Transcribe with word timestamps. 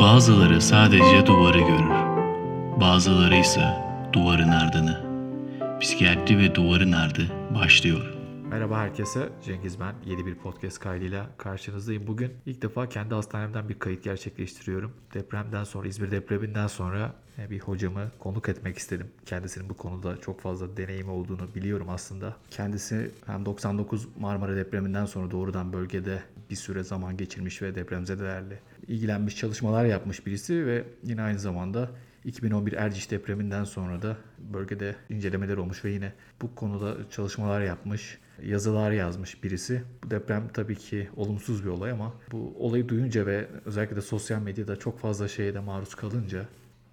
Bazıları 0.00 0.60
sadece 0.60 1.26
duvarı 1.26 1.58
görür. 1.58 1.90
Bazıları 2.80 3.34
ise 3.36 3.64
duvarın 4.12 4.48
ardını. 4.48 5.04
Psikiyatri 5.80 6.38
ve 6.38 6.54
duvarın 6.54 6.92
ardı 6.92 7.22
başlıyor. 7.54 8.14
Merhaba 8.50 8.78
herkese. 8.78 9.28
Cengiz 9.44 9.80
ben. 9.80 9.94
Yeni 10.06 10.26
bir 10.26 10.34
podcast 10.34 10.78
kaydıyla 10.78 11.26
karşınızdayım. 11.38 12.06
Bugün 12.06 12.32
ilk 12.46 12.62
defa 12.62 12.88
kendi 12.88 13.14
hastanemden 13.14 13.68
bir 13.68 13.78
kayıt 13.78 14.04
gerçekleştiriyorum. 14.04 14.92
Depremden 15.14 15.64
sonra, 15.64 15.88
İzmir 15.88 16.10
depreminden 16.10 16.66
sonra 16.66 17.14
e, 17.38 17.50
bir 17.50 17.60
hocamı 17.60 18.10
konuk 18.18 18.48
etmek 18.48 18.78
istedim. 18.78 19.06
Kendisinin 19.26 19.68
bu 19.68 19.76
konuda 19.76 20.20
çok 20.20 20.40
fazla 20.40 20.76
deneyimi 20.76 21.10
olduğunu 21.10 21.54
biliyorum 21.54 21.88
aslında. 21.88 22.36
Kendisi 22.50 23.10
hem 23.26 23.46
99 23.46 24.08
Marmara 24.18 24.56
depreminden 24.56 25.06
sonra 25.06 25.30
doğrudan 25.30 25.72
bölgede 25.72 26.22
bir 26.50 26.56
süre 26.56 26.82
zaman 26.84 27.16
geçirmiş 27.16 27.62
ve 27.62 27.74
depremzedelerle 27.74 28.60
ilgilenmiş 28.88 29.36
çalışmalar 29.36 29.84
yapmış 29.84 30.26
birisi 30.26 30.66
ve 30.66 30.84
yine 31.02 31.22
aynı 31.22 31.38
zamanda 31.38 31.90
2011 32.24 32.72
Erciş 32.72 33.10
depreminden 33.10 33.64
sonra 33.64 34.02
da 34.02 34.16
bölgede 34.38 34.96
incelemeler 35.10 35.56
olmuş 35.56 35.84
ve 35.84 35.90
yine 35.90 36.12
bu 36.42 36.54
konuda 36.54 37.10
çalışmalar 37.10 37.60
yapmış, 37.60 38.18
yazılar 38.42 38.92
yazmış 38.92 39.44
birisi. 39.44 39.82
Bu 40.04 40.10
deprem 40.10 40.48
tabii 40.48 40.76
ki 40.76 41.08
olumsuz 41.16 41.64
bir 41.64 41.68
olay 41.68 41.90
ama 41.90 42.14
bu 42.32 42.54
olayı 42.58 42.88
duyunca 42.88 43.26
ve 43.26 43.48
özellikle 43.64 43.96
de 43.96 44.00
sosyal 44.00 44.42
medyada 44.42 44.76
çok 44.76 44.98
fazla 44.98 45.28
şeye 45.28 45.54
de 45.54 45.60
maruz 45.60 45.94
kalınca 45.94 46.44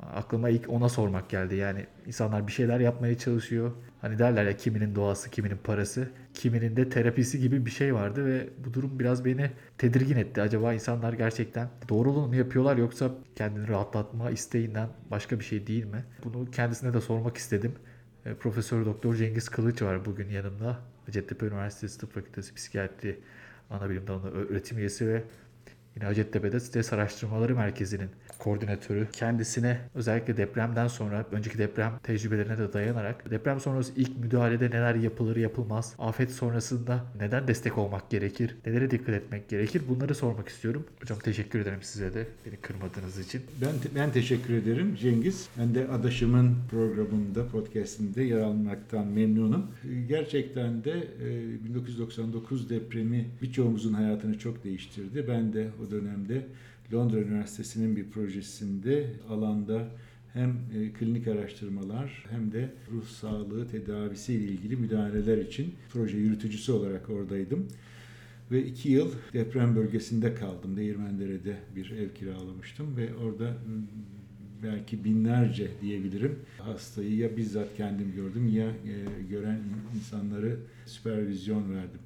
aklıma 0.02 0.50
ilk 0.50 0.70
ona 0.70 0.90
sormak 0.90 1.30
geldi. 1.30 1.56
Yani 1.56 1.86
insanlar 2.08 2.48
bir 2.48 2.52
şeyler 2.52 2.80
yapmaya 2.80 3.18
çalışıyor. 3.18 3.72
Hani 4.02 4.20
derler 4.20 4.46
ya 4.46 4.58
kiminin 4.58 4.96
doğası, 4.96 5.30
kiminin 5.30 5.58
parası, 5.58 6.10
kiminin 6.34 6.76
de 6.76 6.90
terapisi 6.90 7.40
gibi 7.40 7.66
bir 7.66 7.72
şey 7.72 7.94
vardı 7.96 8.26
ve 8.26 8.50
bu 8.66 8.74
durum 8.74 9.00
biraz 9.00 9.26
beni 9.26 9.52
tedirgin 9.78 10.18
etti. 10.18 10.42
Acaba 10.42 10.74
insanlar 10.74 11.14
gerçekten 11.14 11.70
doğruluğunu 11.90 12.28
mu 12.28 12.36
yapıyorlar 12.36 12.78
yoksa 12.78 13.12
kendini 13.36 13.68
rahatlatma 13.68 14.32
isteğinden 14.32 14.90
başka 15.12 15.40
bir 15.40 15.46
şey 15.46 15.68
değil 15.68 15.86
mi? 15.86 16.06
Bunu 16.24 16.52
kendisine 16.52 16.94
de 16.94 17.02
sormak 17.02 17.38
istedim. 17.38 17.74
E, 18.26 18.34
Profesör 18.34 18.86
Doktor 18.86 19.16
Cengiz 19.16 19.50
Kılıç 19.50 19.82
var 19.82 20.06
bugün 20.06 20.30
yanımda. 20.30 20.80
Hacettepe 21.06 21.46
Üniversitesi 21.46 22.00
Tıp 22.00 22.14
Fakültesi 22.14 22.56
Psikiyatri 22.56 23.20
Anabilim 23.70 24.08
Dalı 24.08 24.32
öğretim 24.32 24.78
üyesi 24.78 25.08
ve 25.08 25.24
Yine 25.96 26.06
Hacettepe'de 26.06 26.60
Stres 26.60 26.94
Araştırmaları 26.94 27.56
Merkezi'nin 27.56 28.10
koordinatörü 28.40 29.08
kendisine 29.12 29.80
özellikle 29.96 30.38
depremden 30.38 30.88
sonra 30.88 31.26
önceki 31.32 31.58
deprem 31.58 31.94
tecrübelerine 32.04 32.58
de 32.58 32.74
dayanarak 32.74 33.32
deprem 33.32 33.60
sonrası 33.60 33.94
ilk 33.96 34.18
müdahalede 34.18 34.70
neler 34.70 34.96
yapılır 34.96 35.36
yapılmaz, 35.36 35.96
afet 36.00 36.32
sonrasında 36.32 37.06
neden 37.20 37.48
destek 37.48 37.78
olmak 37.78 38.10
gerekir, 38.10 38.56
nelere 38.66 38.92
dikkat 38.92 39.16
etmek 39.16 39.50
gerekir 39.50 39.82
bunları 39.90 40.16
sormak 40.16 40.50
istiyorum. 40.50 40.86
Hocam 41.02 41.20
teşekkür 41.20 41.60
ederim 41.60 41.82
size 41.82 42.14
de 42.14 42.28
beni 42.46 42.56
kırmadığınız 42.56 43.20
için. 43.20 43.42
Ben 43.62 43.72
ben 43.96 44.12
teşekkür 44.12 44.54
ederim 44.54 44.96
Cengiz. 44.96 45.50
Ben 45.60 45.76
de 45.76 45.88
adaşımın 45.88 46.56
programında, 46.72 47.48
podcastinde 47.48 48.24
yer 48.24 48.40
almaktan 48.40 49.08
memnunum. 49.08 49.66
Gerçekten 50.08 50.84
de 50.84 51.08
1999 51.64 52.70
depremi 52.70 53.26
birçoğumuzun 53.42 53.94
hayatını 53.94 54.40
çok 54.40 54.64
değiştirdi. 54.64 55.26
Ben 55.28 55.54
de 55.54 55.68
o 55.88 55.92
dönemde 55.92 56.48
Londra 56.94 57.18
Üniversitesi'nin 57.18 57.96
bir 57.96 58.10
projesinde 58.10 59.08
alanda 59.30 59.88
hem 60.34 60.50
e, 60.50 60.94
klinik 60.94 61.28
araştırmalar 61.28 62.26
hem 62.30 62.52
de 62.52 62.70
ruh 62.92 63.06
sağlığı 63.06 63.68
tedavisi 63.68 64.34
ile 64.34 64.44
ilgili 64.44 64.76
müdahaleler 64.76 65.38
için 65.38 65.76
proje 65.90 66.18
yürütücüsü 66.18 66.72
olarak 66.72 67.10
oradaydım. 67.10 67.68
Ve 68.52 68.66
iki 68.66 68.90
yıl 68.90 69.12
deprem 69.34 69.76
bölgesinde 69.76 70.36
kaldım. 70.36 70.78
Değirmendere'de 70.78 71.58
bir 71.76 71.92
ev 71.92 72.10
kiralamıştım 72.10 72.98
ve 72.98 73.16
orada 73.16 73.58
belki 74.64 75.04
binlerce 75.04 75.68
diyebilirim 75.82 76.40
hastayı 76.58 77.16
ya 77.16 77.38
bizzat 77.38 77.76
kendim 77.78 78.14
gördüm 78.16 78.48
ya 78.48 78.68
e, 78.68 79.24
gören 79.30 79.60
insanları 79.96 80.58
süpervizyon 80.86 81.76
verdim. 81.76 82.00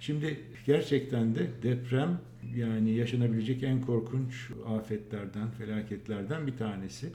Şimdi 0.00 0.40
gerçekten 0.66 1.34
de 1.34 1.46
deprem 1.62 2.18
yani 2.56 2.90
yaşanabilecek 2.90 3.62
en 3.62 3.80
korkunç 3.80 4.50
afetlerden, 4.66 5.50
felaketlerden 5.50 6.46
bir 6.46 6.56
tanesi. 6.56 7.08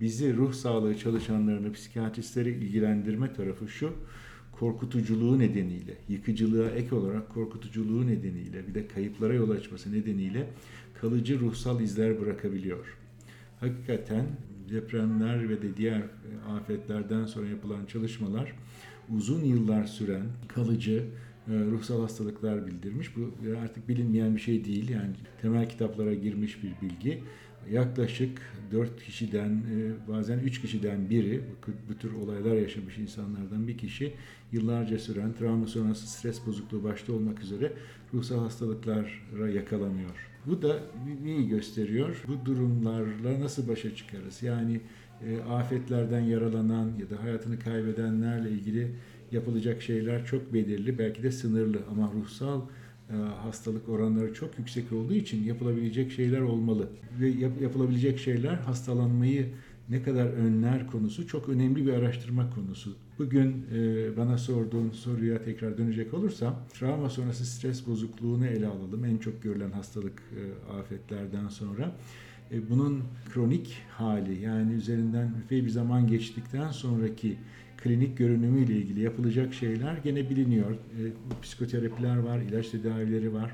Bizi 0.00 0.36
ruh 0.36 0.52
sağlığı 0.52 0.98
çalışanlarını, 0.98 1.72
psikiyatristleri 1.72 2.50
ilgilendirme 2.50 3.32
tarafı 3.32 3.68
şu, 3.68 3.92
korkutuculuğu 4.52 5.38
nedeniyle, 5.38 5.94
yıkıcılığa 6.08 6.70
ek 6.70 6.94
olarak 6.94 7.34
korkutuculuğu 7.34 8.06
nedeniyle, 8.06 8.68
bir 8.68 8.74
de 8.74 8.88
kayıplara 8.88 9.34
yol 9.34 9.50
açması 9.50 9.92
nedeniyle 9.92 10.46
kalıcı 11.00 11.40
ruhsal 11.40 11.80
izler 11.80 12.20
bırakabiliyor. 12.20 12.96
Hakikaten 13.60 14.26
depremler 14.70 15.48
ve 15.48 15.62
de 15.62 15.76
diğer 15.76 16.02
afetlerden 16.48 17.24
sonra 17.24 17.48
yapılan 17.48 17.86
çalışmalar 17.86 18.52
uzun 19.16 19.44
yıllar 19.44 19.84
süren 19.84 20.26
kalıcı 20.48 20.92
e, 20.92 21.04
ruhsal 21.48 22.00
hastalıklar 22.00 22.66
bildirmiş. 22.66 23.16
Bu 23.16 23.20
artık 23.62 23.88
bilinmeyen 23.88 24.36
bir 24.36 24.40
şey 24.40 24.64
değil. 24.64 24.88
Yani 24.88 25.12
temel 25.42 25.68
kitaplara 25.68 26.14
girmiş 26.14 26.58
bir 26.62 26.88
bilgi. 26.88 27.22
Yaklaşık 27.70 28.40
4 28.72 29.04
kişiden 29.04 29.50
e, 29.50 30.08
bazen 30.08 30.38
3 30.38 30.60
kişiden 30.60 31.10
biri 31.10 31.40
bu 31.88 31.98
tür 31.98 32.12
olaylar 32.12 32.54
yaşamış 32.54 32.98
insanlardan 32.98 33.68
bir 33.68 33.78
kişi 33.78 34.12
yıllarca 34.52 34.98
süren 34.98 35.32
travma 35.32 35.66
sonrası 35.66 36.06
stres 36.06 36.46
bozukluğu 36.46 36.84
başta 36.84 37.12
olmak 37.12 37.42
üzere 37.42 37.72
ruhsal 38.14 38.38
hastalıklara 38.38 39.50
yakalanıyor. 39.50 40.28
Bu 40.46 40.62
da 40.62 40.80
neyi 41.24 41.48
gösteriyor? 41.48 42.24
Bu 42.28 42.46
durumlarla 42.46 43.40
nasıl 43.40 43.68
başa 43.68 43.94
çıkarız? 43.94 44.42
Yani 44.42 44.80
e, 45.26 45.40
afetlerden 45.40 46.20
yaralanan 46.20 46.92
ya 47.00 47.10
da 47.10 47.22
hayatını 47.22 47.58
kaybedenlerle 47.58 48.50
ilgili 48.50 48.90
yapılacak 49.32 49.82
şeyler 49.82 50.26
çok 50.26 50.54
belirli, 50.54 50.98
belki 50.98 51.22
de 51.22 51.32
sınırlı 51.32 51.78
ama 51.90 52.12
ruhsal 52.12 52.60
e, 53.10 53.14
hastalık 53.16 53.88
oranları 53.88 54.34
çok 54.34 54.58
yüksek 54.58 54.92
olduğu 54.92 55.14
için 55.14 55.44
yapılabilecek 55.44 56.12
şeyler 56.12 56.40
olmalı. 56.40 56.88
Ve 57.20 57.28
yap, 57.28 57.52
yapılabilecek 57.60 58.18
şeyler 58.18 58.54
hastalanmayı 58.54 59.46
ne 59.88 60.02
kadar 60.02 60.26
önler 60.26 60.86
konusu 60.86 61.26
çok 61.26 61.48
önemli 61.48 61.86
bir 61.86 61.92
araştırma 61.92 62.50
konusu. 62.50 62.96
Bugün 63.18 63.66
e, 63.74 64.16
bana 64.16 64.38
sorduğun 64.38 64.90
soruya 64.90 65.42
tekrar 65.42 65.78
dönecek 65.78 66.14
olursam, 66.14 66.56
travma 66.74 67.10
sonrası 67.10 67.46
stres 67.46 67.86
bozukluğunu 67.86 68.46
ele 68.46 68.66
alalım. 68.66 69.04
En 69.04 69.18
çok 69.18 69.42
görülen 69.42 69.70
hastalık 69.70 70.22
e, 70.36 70.72
afetlerden 70.72 71.48
sonra. 71.48 71.96
E, 72.52 72.70
bunun 72.70 73.02
kronik 73.34 73.76
hali 73.90 74.40
yani 74.40 74.72
üzerinden 74.72 75.34
bir 75.50 75.68
zaman 75.68 76.06
geçtikten 76.06 76.70
sonraki 76.70 77.36
klinik 77.82 78.18
görünümü 78.18 78.64
ile 78.64 78.72
ilgili 78.76 79.00
yapılacak 79.00 79.54
şeyler 79.54 79.96
gene 79.96 80.30
biliniyor. 80.30 80.70
E, 80.70 80.76
psikoterapiler 81.42 82.16
var, 82.16 82.38
ilaç 82.38 82.68
tedavileri 82.68 83.32
var. 83.32 83.52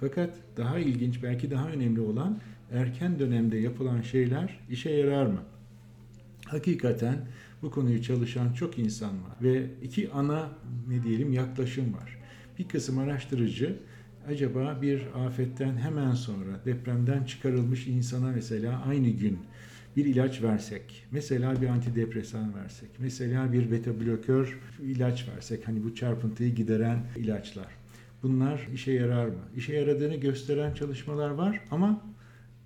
Fakat 0.00 0.38
daha 0.56 0.78
ilginç, 0.78 1.22
belki 1.22 1.50
daha 1.50 1.68
önemli 1.68 2.00
olan 2.00 2.38
erken 2.72 3.18
dönemde 3.18 3.56
yapılan 3.56 4.00
şeyler 4.00 4.58
işe 4.70 4.90
yarar 4.90 5.26
mı? 5.26 5.40
Hakikaten 6.44 7.18
bu 7.62 7.70
konuyu 7.70 8.02
çalışan 8.02 8.52
çok 8.52 8.78
insan 8.78 9.10
var 9.10 9.36
ve 9.42 9.66
iki 9.82 10.10
ana 10.10 10.50
ne 10.88 11.02
diyelim 11.02 11.32
yaklaşım 11.32 11.94
var. 11.94 12.18
Bir 12.58 12.68
kısım 12.68 12.98
araştırıcı 12.98 13.76
acaba 14.28 14.78
bir 14.82 15.02
afetten 15.26 15.76
hemen 15.76 16.14
sonra 16.14 16.60
depremden 16.64 17.24
çıkarılmış 17.24 17.86
insana 17.86 18.32
mesela 18.34 18.82
aynı 18.88 19.08
gün 19.08 19.38
bir 19.96 20.04
ilaç 20.04 20.42
versek, 20.42 21.06
mesela 21.10 21.62
bir 21.62 21.66
antidepresan 21.66 22.54
versek, 22.54 22.88
mesela 22.98 23.52
bir 23.52 23.70
beta 23.70 24.00
blokör 24.00 24.58
ilaç 24.82 25.28
versek, 25.28 25.68
hani 25.68 25.84
bu 25.84 25.94
çarpıntıyı 25.94 26.54
gideren 26.54 26.98
ilaçlar. 27.16 27.68
Bunlar 28.22 28.68
işe 28.74 28.92
yarar 28.92 29.26
mı? 29.26 29.42
İşe 29.56 29.74
yaradığını 29.74 30.16
gösteren 30.16 30.74
çalışmalar 30.74 31.30
var 31.30 31.60
ama 31.70 32.04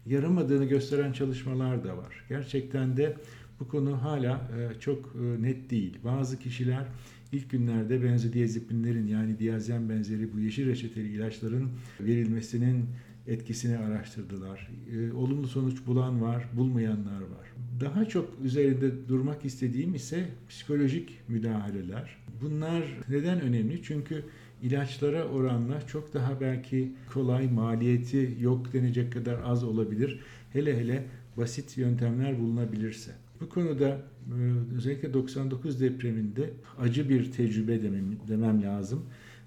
yaramadığını 0.07 0.65
gösteren 0.65 1.13
çalışmalar 1.13 1.85
da 1.85 1.97
var. 1.97 2.25
Gerçekten 2.29 2.97
de 2.97 3.17
bu 3.61 3.69
konu 3.69 4.03
hala 4.03 4.51
e, 4.59 4.81
çok 4.81 5.17
e, 5.17 5.43
net 5.43 5.71
değil. 5.71 5.99
Bazı 6.05 6.39
kişiler 6.39 6.87
ilk 7.33 7.51
günlerde 7.51 8.03
benzodiazepinlerin 8.03 9.07
yani 9.07 9.39
diazen 9.39 9.89
benzeri 9.89 10.33
bu 10.33 10.41
yeşil 10.41 10.67
reçeteli 10.67 11.09
ilaçların 11.09 11.71
verilmesinin 12.01 12.87
etkisini 13.31 13.79
araştırdılar. 13.79 14.71
E, 14.93 15.13
olumlu 15.13 15.47
sonuç 15.47 15.87
bulan 15.87 16.23
var, 16.23 16.49
bulmayanlar 16.57 17.21
var. 17.21 17.53
Daha 17.81 18.05
çok 18.05 18.29
üzerinde 18.45 19.09
durmak 19.09 19.45
istediğim 19.45 19.95
ise 19.95 20.29
psikolojik 20.49 21.19
müdahaleler. 21.29 22.17
Bunlar 22.43 22.83
neden 23.09 23.41
önemli? 23.41 23.83
Çünkü 23.83 24.25
ilaçlara 24.63 25.25
oranla 25.25 25.87
çok 25.87 26.15
daha 26.15 26.41
belki 26.41 26.93
kolay, 27.13 27.49
maliyeti 27.49 28.37
yok 28.41 28.73
denecek 28.73 29.13
kadar 29.13 29.39
az 29.45 29.65
olabilir. 29.65 30.21
Hele 30.53 30.81
hele 30.81 31.05
basit 31.37 31.79
yöntemler 31.79 32.41
bulunabilirse. 32.41 33.11
Bu 33.41 33.49
konuda 33.49 33.89
e, 33.89 34.35
özellikle 34.77 35.15
99 35.15 35.81
depreminde 35.81 36.51
acı 36.79 37.09
bir 37.09 37.33
tecrübe 37.33 37.83
demem, 37.83 38.05
demem 38.29 38.63
lazım. 38.63 39.03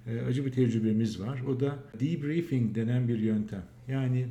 E, 0.07 0.21
acı 0.21 0.45
bir 0.45 0.51
tecrübemiz 0.51 1.19
var. 1.19 1.41
O 1.47 1.59
da 1.59 1.80
debriefing 2.00 2.75
denen 2.75 3.07
bir 3.07 3.19
yöntem. 3.19 3.63
Yani 3.88 4.27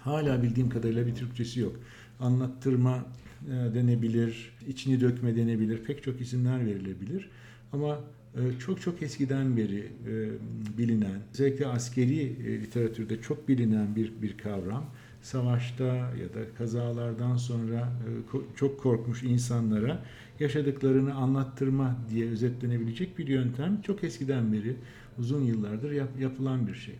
hala 0.00 0.42
bildiğim 0.42 0.68
kadarıyla 0.68 1.06
bir 1.06 1.14
Türkçesi 1.14 1.60
yok. 1.60 1.76
Anlattırma 2.20 3.06
e, 3.46 3.74
denebilir, 3.74 4.52
içini 4.68 5.00
dökme 5.00 5.36
denebilir, 5.36 5.84
pek 5.84 6.02
çok 6.02 6.20
isimler 6.20 6.66
verilebilir. 6.66 7.28
Ama 7.72 8.00
e, 8.34 8.40
çok 8.58 8.80
çok 8.80 9.02
eskiden 9.02 9.56
beri 9.56 9.78
e, 9.78 10.28
bilinen, 10.78 11.20
özellikle 11.32 11.66
askeri 11.66 12.36
literatürde 12.62 13.22
çok 13.22 13.48
bilinen 13.48 13.96
bir, 13.96 14.12
bir 14.22 14.38
kavram. 14.38 14.84
Savaşta 15.22 15.84
ya 15.94 16.34
da 16.34 16.54
kazalardan 16.58 17.36
sonra 17.36 17.92
çok 18.56 18.80
korkmuş 18.80 19.22
insanlara 19.22 20.02
yaşadıklarını 20.40 21.14
anlattırma 21.14 21.96
diye 22.10 22.30
özetlenebilecek 22.30 23.18
bir 23.18 23.26
yöntem. 23.26 23.80
Çok 23.82 24.04
eskiden 24.04 24.52
beri 24.52 24.76
uzun 25.18 25.42
yıllardır 25.42 25.90
yap, 25.90 26.08
yapılan 26.20 26.66
bir 26.66 26.74
şey. 26.74 26.94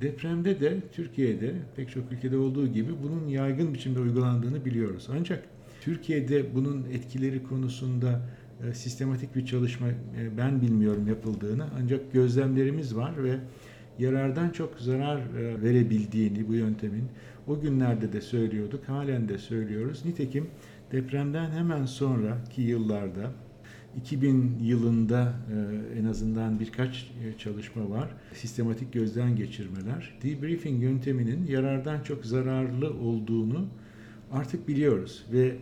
Depremde 0.00 0.60
de 0.60 0.80
Türkiye'de 0.92 1.54
pek 1.76 1.90
çok 1.90 2.12
ülkede 2.12 2.36
olduğu 2.36 2.66
gibi 2.66 2.92
bunun 3.02 3.28
yaygın 3.28 3.74
biçimde 3.74 4.00
uygulandığını 4.00 4.64
biliyoruz. 4.64 5.08
Ancak 5.12 5.44
Türkiye'de 5.80 6.54
bunun 6.54 6.84
etkileri 6.84 7.42
konusunda 7.42 8.20
e, 8.68 8.74
sistematik 8.74 9.36
bir 9.36 9.46
çalışma 9.46 9.88
e, 9.88 10.38
ben 10.38 10.60
bilmiyorum 10.60 11.06
yapıldığını 11.08 11.66
ancak 11.82 12.12
gözlemlerimiz 12.12 12.96
var 12.96 13.24
ve 13.24 13.38
yarardan 13.98 14.50
çok 14.50 14.80
zarar 14.80 15.18
e, 15.18 15.62
verebildiğini 15.62 16.48
bu 16.48 16.54
yöntemin 16.54 17.04
o 17.46 17.60
günlerde 17.60 18.12
de 18.12 18.20
söylüyorduk, 18.20 18.88
halen 18.88 19.28
de 19.28 19.38
söylüyoruz. 19.38 20.04
Nitekim 20.04 20.46
depremden 20.92 21.50
hemen 21.50 21.84
sonraki 21.84 22.62
yıllarda 22.62 23.32
2000 23.96 24.58
yılında 24.62 25.34
en 26.00 26.04
azından 26.04 26.60
birkaç 26.60 27.10
çalışma 27.38 27.90
var. 27.90 28.10
Sistematik 28.34 28.92
gözden 28.92 29.36
geçirmeler. 29.36 30.18
Debriefing 30.22 30.82
yönteminin 30.82 31.46
yarardan 31.46 32.02
çok 32.02 32.24
zararlı 32.24 32.94
olduğunu 32.94 33.66
artık 34.32 34.68
biliyoruz 34.68 35.24
ve 35.32 35.56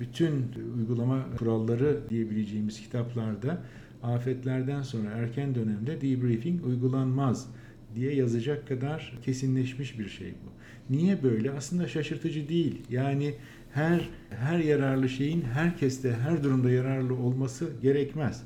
bütün 0.00 0.44
uygulama 0.78 1.26
kuralları 1.38 2.00
diyebileceğimiz 2.10 2.80
kitaplarda 2.80 3.62
afetlerden 4.02 4.82
sonra 4.82 5.10
erken 5.10 5.54
dönemde 5.54 6.00
debriefing 6.00 6.66
uygulanmaz 6.66 7.50
diye 7.94 8.14
yazacak 8.14 8.68
kadar 8.68 9.18
kesinleşmiş 9.22 9.98
bir 9.98 10.08
şey 10.08 10.28
bu. 10.28 10.56
Niye 10.94 11.22
böyle? 11.22 11.50
Aslında 11.50 11.88
şaşırtıcı 11.88 12.48
değil. 12.48 12.82
Yani 12.90 13.34
her 13.76 14.08
her 14.30 14.58
yararlı 14.58 15.08
şeyin 15.08 15.42
herkeste 15.42 16.12
her 16.12 16.44
durumda 16.44 16.70
yararlı 16.70 17.14
olması 17.14 17.70
gerekmez. 17.82 18.42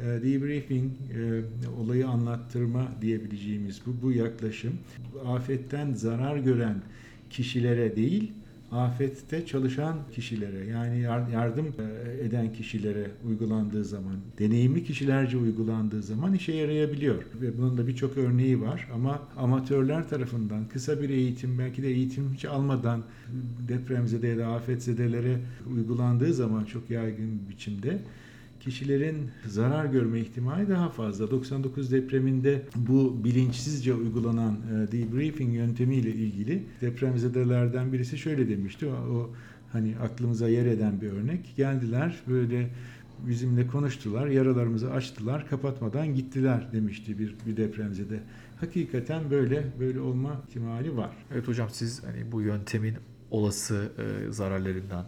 E, 0.00 0.04
debriefing, 0.04 0.92
e, 0.92 1.42
olayı 1.80 2.08
anlattırma 2.08 2.88
diyebileceğimiz 3.02 3.80
bu, 3.86 4.06
bu 4.06 4.12
yaklaşım 4.12 4.72
afetten 5.26 5.94
zarar 5.94 6.36
gören 6.36 6.76
kişilere 7.30 7.96
değil, 7.96 8.32
afette 8.72 9.46
çalışan 9.46 9.96
kişilere 10.12 10.66
yani 10.66 11.00
yardım 11.32 11.66
e, 11.66 12.24
eden 12.24 12.52
kişilere 12.52 13.10
uygulandığı 13.28 13.84
zaman, 13.84 14.16
deneyimli 14.38 14.84
kişilerce 14.84 15.36
uygulandığı 15.36 16.02
zaman 16.02 16.34
işe 16.34 16.52
yarayabiliyor. 16.52 17.22
Ve 17.40 17.58
bunun 17.58 17.78
da 17.78 17.86
birçok 17.86 18.16
örneği 18.16 18.60
var 18.60 18.88
ama 18.94 19.22
amatörler 19.36 20.08
tarafından 20.08 20.68
kısa 20.68 21.02
bir 21.02 21.10
eğitim 21.10 21.58
belki 21.58 21.82
de 21.82 21.88
eğitim 21.88 22.34
hiç 22.34 22.44
almadan 22.44 23.02
depremzede 23.68 24.26
ya 24.26 24.38
da 24.38 24.46
afetzedelere 24.46 25.40
uygulandığı 25.74 26.34
zaman 26.34 26.64
çok 26.64 26.90
yaygın 26.90 27.40
biçimde 27.50 27.98
kişilerin 28.64 29.30
zarar 29.46 29.84
görme 29.84 30.20
ihtimali 30.20 30.68
daha 30.68 30.88
fazla. 30.88 31.30
99 31.30 31.92
depreminde 31.92 32.62
bu 32.76 33.24
bilinçsizce 33.24 33.94
uygulanan 33.94 34.54
e, 34.54 34.92
debriefing 34.92 35.54
yöntemiyle 35.54 36.10
ilgili 36.10 36.62
depremzedelerden 36.80 37.92
birisi 37.92 38.18
şöyle 38.18 38.48
demişti. 38.48 38.86
O, 38.86 38.90
o 38.90 39.30
hani 39.72 39.94
aklımıza 40.02 40.48
yer 40.48 40.66
eden 40.66 41.00
bir 41.00 41.10
örnek. 41.12 41.52
Geldiler 41.56 42.16
böyle 42.28 42.70
bizimle 43.26 43.66
konuştular, 43.66 44.26
yaralarımızı 44.26 44.92
açtılar, 44.92 45.48
kapatmadan 45.48 46.14
gittiler 46.14 46.72
demişti 46.72 47.18
bir, 47.18 47.34
bir 47.46 47.56
depremzede. 47.56 48.20
Hakikaten 48.60 49.30
böyle 49.30 49.64
böyle 49.80 50.00
olma 50.00 50.42
ihtimali 50.48 50.96
var. 50.96 51.10
Evet 51.32 51.48
hocam 51.48 51.68
siz 51.72 52.04
hani 52.04 52.32
bu 52.32 52.42
yöntemin 52.42 52.94
olası 53.30 53.92
e, 53.98 54.32
zararlarından 54.32 55.06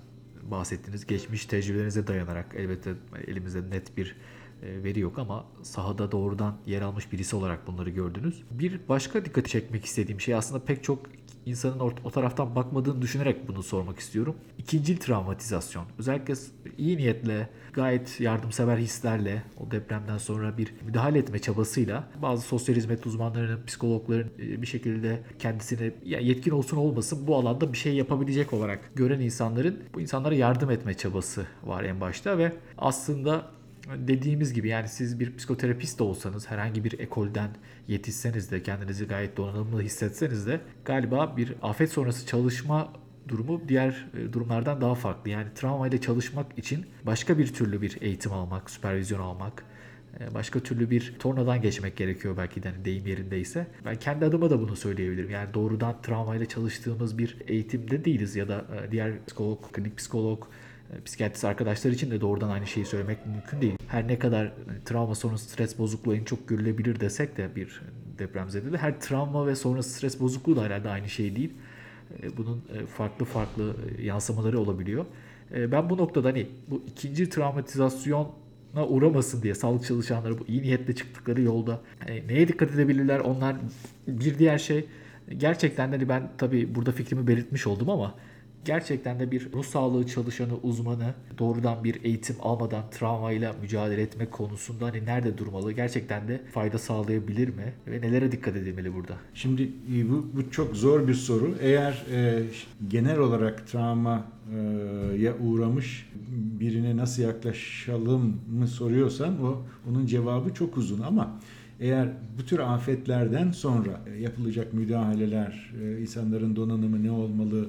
bahsettiğiniz 0.51 1.07
geçmiş 1.07 1.47
tecrübelerinize 1.47 2.07
dayanarak 2.07 2.55
elbette 2.57 2.95
elimizde 3.27 3.71
net 3.71 3.97
bir 3.97 4.17
e, 4.63 4.85
veri 4.85 5.01
yok 5.01 5.19
ama 5.19 5.45
sahada 5.63 6.13
doğrudan 6.13 6.57
yer 6.67 6.83
almış 6.83 7.13
birisi 7.13 7.37
olarak 7.37 7.67
bunları 7.67 7.91
gördünüz. 7.91 8.43
Bir 8.51 8.81
başka 8.89 9.25
dikkat 9.25 9.49
çekmek 9.49 9.85
istediğim 9.85 10.21
şey 10.21 10.35
aslında 10.35 10.65
pek 10.65 10.85
çok 10.85 11.07
insanın 11.47 11.81
o 11.81 12.11
taraftan 12.11 12.55
bakmadığını 12.55 13.03
düşünerek 13.03 13.49
bunu 13.49 13.63
sormak 13.63 13.99
istiyorum. 13.99 14.37
İkincil 14.59 14.97
travmatizasyon. 14.97 15.85
Özellikle 15.99 16.35
iyi 16.79 16.97
niyetle, 16.97 17.49
gayet 17.73 18.21
yardımsever 18.21 18.77
hislerle 18.77 19.43
o 19.61 19.71
depremden 19.71 20.19
sonra 20.19 20.59
bir 20.59 20.75
müdahale 20.87 21.19
etme 21.19 21.39
çabasıyla 21.39 22.09
bazı 22.23 22.43
sosyal 22.43 22.77
hizmet 22.77 23.07
uzmanlarının, 23.07 23.65
psikologların 23.67 24.31
e, 24.39 24.63
bir 24.63 24.67
şekilde 24.67 25.21
kendisini 25.39 25.93
ya 26.05 26.21
yetkin 26.21 26.51
olsun 26.51 26.77
olmasın 26.77 27.27
bu 27.27 27.37
alanda 27.37 27.73
bir 27.73 27.79
şey 27.79 27.95
yapabilecek 27.95 28.53
olarak 28.53 28.91
gören 28.95 29.21
insanların 29.21 29.79
bu 29.95 30.01
insanlara 30.01 30.35
yardım 30.35 30.71
etme 30.71 30.95
çabası 30.95 31.47
var 31.65 31.85
en 31.85 32.01
başta 32.01 32.39
ve 32.39 32.53
aslında 32.79 33.57
dediğimiz 33.95 34.53
gibi 34.53 34.69
yani 34.69 34.89
siz 34.89 35.21
bir 35.21 35.37
psikoterapist 35.37 35.99
de 35.99 36.03
olsanız 36.03 36.51
herhangi 36.51 36.85
bir 36.85 36.99
ekolden 36.99 37.51
yetişseniz 37.89 38.51
de 38.51 38.63
kendinizi 38.63 39.07
gayet 39.07 39.37
donanımlı 39.37 39.83
hissetseniz 39.83 40.47
de 40.47 40.61
galiba 40.85 41.37
bir 41.37 41.55
afet 41.63 41.93
sonrası 41.93 42.27
çalışma 42.27 42.93
durumu 43.29 43.61
diğer 43.69 44.07
e, 44.19 44.33
durumlardan 44.33 44.81
daha 44.81 44.95
farklı. 44.95 45.31
Yani 45.31 45.47
travmayla 45.55 46.01
çalışmak 46.01 46.59
için 46.59 46.87
başka 47.07 47.39
bir 47.39 47.55
türlü 47.55 47.83
bir 47.83 47.99
eğitim 48.01 48.33
almak, 48.33 48.71
süpervizyon 48.71 49.21
almak, 49.21 49.65
e, 50.21 50.35
başka 50.35 50.61
türlü 50.61 50.91
bir 50.91 51.15
tornadan 51.19 51.63
geçmek 51.63 51.97
gerekiyor 51.97 52.37
belki 52.37 52.63
de 52.63 52.69
hani 52.69 52.85
deyim 52.85 53.07
yerindeyse. 53.07 53.67
Ben 53.85 53.97
kendi 53.97 54.25
adıma 54.25 54.51
da 54.51 54.61
bunu 54.61 54.77
söyleyebilirim. 54.77 55.31
Yani 55.31 55.55
doğrudan 55.55 56.03
travmayla 56.03 56.47
çalıştığımız 56.47 57.19
bir 57.19 57.37
eğitimde 57.47 58.05
değiliz 58.05 58.37
ya 58.37 58.49
da 58.49 58.65
e, 58.87 58.91
diğer 58.91 59.13
psikolog, 59.27 59.73
klinik 59.73 59.97
psikolog, 59.97 60.45
psikiyatrist 61.05 61.45
arkadaşlar 61.45 61.91
için 61.91 62.11
de 62.11 62.21
doğrudan 62.21 62.51
aynı 62.51 62.67
şeyi 62.67 62.87
söylemek 62.87 63.27
mümkün 63.27 63.61
değil. 63.61 63.75
Her 63.89 64.09
ne 64.09 64.19
kadar 64.19 64.53
travma 64.85 65.15
sonrası 65.15 65.51
stres 65.51 65.79
bozukluğu 65.79 66.15
en 66.15 66.25
çok 66.25 66.49
görülebilir 66.49 67.01
desek 67.01 67.37
de 67.37 67.57
bir 67.57 67.83
depremzede 68.19 68.73
de 68.73 68.79
her 68.79 69.01
travma 69.01 69.47
ve 69.47 69.57
sonrası 69.57 69.91
stres 69.91 70.21
bozukluğu 70.21 70.57
da 70.57 70.63
herhalde 70.63 70.89
aynı 70.89 71.09
şey 71.09 71.37
değil. 71.37 71.53
E, 72.23 72.37
bunun 72.37 72.63
e, 72.75 72.87
farklı 72.87 73.25
farklı 73.25 73.77
yansımaları 74.03 74.61
olabiliyor. 74.61 75.05
Ben 75.51 75.91
bu 75.91 75.97
noktada 75.97 76.29
hani 76.29 76.47
bu 76.69 76.83
ikinci 76.87 77.31
travmatizasyona 77.31 78.29
uğramasın 78.89 79.43
diye 79.43 79.55
sağlık 79.55 79.85
çalışanları 79.85 80.39
bu 80.39 80.45
iyi 80.49 80.63
niyetle 80.63 80.95
çıktıkları 80.95 81.43
yolda 81.43 81.81
hani 81.99 82.23
neye 82.29 82.49
dikkat 82.49 82.71
edebilirler 82.71 83.21
onlar 83.21 83.57
bir 84.09 84.39
diğer 84.39 84.59
şey 84.59 84.85
gerçekten 85.39 85.89
hani 85.89 86.09
ben 86.09 86.29
tabii 86.39 86.75
burada 86.75 86.93
fikrimi 86.93 87.27
belirtmiş 87.27 87.67
oldum 87.67 87.91
ama 87.91 88.15
gerçekten 88.67 89.21
de 89.21 89.31
bir 89.31 89.53
ruh 89.53 89.65
sağlığı 89.65 90.07
çalışanı, 90.07 90.57
uzmanı 90.63 91.15
doğrudan 91.39 91.85
bir 91.85 92.05
eğitim 92.05 92.37
almadan 92.43 92.85
travmayla 92.91 93.55
mücadele 93.63 94.03
etmek 94.03 94.33
konusunda 94.33 94.87
hani 94.87 95.05
nerede 95.07 95.39
durmalı? 95.39 95.73
Gerçekten 95.73 96.29
de 96.29 96.41
fayda 96.53 96.79
sağlayabilir 96.79 97.49
mi? 97.49 97.73
Ve 97.87 98.01
nelere 98.01 98.33
dikkat 98.33 98.57
edilmeli 98.57 98.95
burada? 98.95 99.15
Şimdi 99.35 99.63
e, 99.63 100.11
bu, 100.11 100.27
bu 100.37 100.51
çok 100.51 100.77
zor 100.77 101.09
bir 101.09 101.15
soru. 101.15 101.55
Eğer 101.61 102.05
e, 102.13 102.43
genel 102.89 103.19
olarak 103.19 103.67
travmaya 103.67 104.23
e, 105.19 105.33
uğramış 105.41 106.09
birine 106.61 106.97
nasıl 106.97 107.23
yaklaşalım 107.23 108.41
mı 108.59 108.69
soruyorsan 108.69 109.45
o 109.45 109.63
onun 109.91 110.07
cevabı 110.07 110.55
çok 110.55 110.77
uzun 110.77 111.01
ama 111.01 111.41
eğer 111.81 112.09
bu 112.39 112.47
tür 112.47 112.59
afetlerden 112.59 113.51
sonra 113.51 114.01
yapılacak 114.21 114.73
müdahaleler, 114.73 115.73
e, 115.83 116.01
insanların 116.01 116.57
donanımı 116.57 117.03
ne 117.03 117.11
olmalı, 117.11 117.69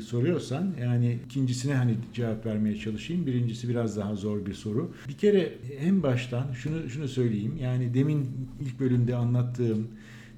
soruyorsan 0.00 0.74
yani 0.80 1.18
ikincisine 1.26 1.74
hani 1.74 1.96
cevap 2.14 2.46
vermeye 2.46 2.76
çalışayım. 2.76 3.26
Birincisi 3.26 3.68
biraz 3.68 3.96
daha 3.96 4.14
zor 4.14 4.46
bir 4.46 4.54
soru. 4.54 4.94
Bir 5.08 5.18
kere 5.18 5.52
en 5.80 6.02
baştan 6.02 6.52
şunu 6.52 6.90
şunu 6.90 7.08
söyleyeyim. 7.08 7.56
Yani 7.60 7.94
demin 7.94 8.28
ilk 8.60 8.80
bölümde 8.80 9.16
anlattığım 9.16 9.88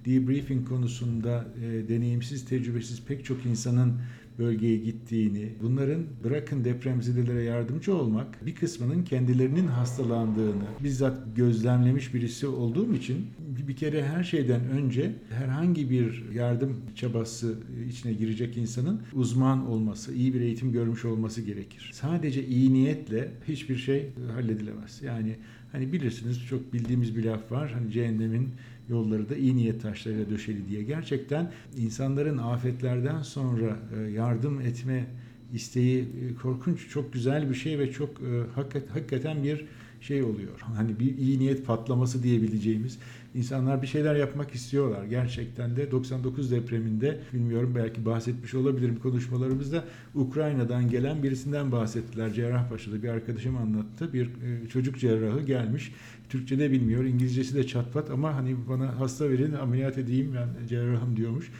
debriefing 0.04 0.68
konusunda 0.68 1.44
e, 1.62 1.88
deneyimsiz, 1.88 2.44
tecrübesiz 2.44 3.04
pek 3.04 3.24
çok 3.24 3.46
insanın 3.46 3.92
bölgeye 4.38 4.76
gittiğini, 4.76 5.52
bunların 5.62 6.02
bırakın 6.24 6.64
depremzedelere 6.64 7.42
yardımcı 7.42 7.96
olmak, 7.96 8.46
bir 8.46 8.54
kısmının 8.54 9.04
kendilerinin 9.04 9.66
hastalandığını 9.66 10.64
bizzat 10.84 11.36
gözlemlemiş 11.36 12.14
birisi 12.14 12.46
olduğum 12.46 12.94
için 12.94 13.26
bir 13.68 13.76
kere 13.76 14.04
her 14.06 14.24
şeyden 14.24 14.68
önce 14.68 15.12
herhangi 15.30 15.90
bir 15.90 16.24
yardım 16.34 16.76
çabası 16.94 17.54
içine 17.88 18.12
girecek 18.12 18.56
insanın 18.56 19.02
uzman 19.12 19.66
olması, 19.66 20.14
iyi 20.14 20.34
bir 20.34 20.40
eğitim 20.40 20.72
görmüş 20.72 21.04
olması 21.04 21.42
gerekir. 21.42 21.90
Sadece 21.94 22.46
iyi 22.46 22.74
niyetle 22.74 23.30
hiçbir 23.48 23.76
şey 23.76 24.10
halledilemez. 24.34 25.02
Yani 25.02 25.36
Hani 25.74 25.92
bilirsiniz 25.92 26.46
çok 26.46 26.72
bildiğimiz 26.72 27.16
bir 27.16 27.24
laf 27.24 27.52
var. 27.52 27.72
Hani 27.72 27.92
cehennemin 27.92 28.48
yolları 28.88 29.28
da 29.28 29.36
iyi 29.36 29.56
niyet 29.56 29.82
taşlarıyla 29.82 30.30
döşeli 30.30 30.68
diye. 30.68 30.82
Gerçekten 30.82 31.52
insanların 31.76 32.38
afetlerden 32.38 33.22
sonra 33.22 33.78
e, 33.96 34.00
yardım 34.00 34.60
etme 34.60 35.06
isteği 35.52 36.00
e, 36.02 36.34
korkunç, 36.34 36.88
çok 36.88 37.12
güzel 37.12 37.50
bir 37.50 37.54
şey 37.54 37.78
ve 37.78 37.92
çok 37.92 38.10
e, 38.10 38.60
hakikaten 38.92 39.44
bir 39.44 39.64
şey 40.06 40.22
oluyor. 40.22 40.60
Hani 40.60 40.98
bir 41.00 41.18
iyi 41.18 41.38
niyet 41.38 41.66
patlaması 41.66 42.22
diyebileceğimiz 42.22 42.98
insanlar 43.34 43.82
bir 43.82 43.86
şeyler 43.86 44.16
yapmak 44.16 44.54
istiyorlar. 44.54 45.04
Gerçekten 45.04 45.76
de 45.76 45.90
99 45.90 46.50
depreminde 46.50 47.20
bilmiyorum 47.32 47.72
belki 47.76 48.04
bahsetmiş 48.06 48.54
olabilirim 48.54 48.98
konuşmalarımızda 49.02 49.84
Ukrayna'dan 50.14 50.90
gelen 50.90 51.22
birisinden 51.22 51.72
bahsettiler. 51.72 52.32
Cerrahpaşa'da 52.32 53.02
bir 53.02 53.08
arkadaşım 53.08 53.56
anlattı. 53.56 54.12
Bir 54.12 54.26
e, 54.26 54.68
çocuk 54.68 54.98
cerrahı 54.98 55.40
gelmiş. 55.40 55.92
Türkçe 56.28 56.58
de 56.58 56.70
bilmiyor. 56.70 57.04
İngilizcesi 57.04 57.54
de 57.54 57.66
çatpat 57.66 58.10
ama 58.10 58.34
hani 58.34 58.56
bana 58.68 59.00
hasta 59.00 59.30
verin 59.30 59.52
ameliyat 59.52 59.98
edeyim 59.98 60.34
ben 60.34 60.66
cerrahım 60.66 61.16
diyormuş. 61.16 61.50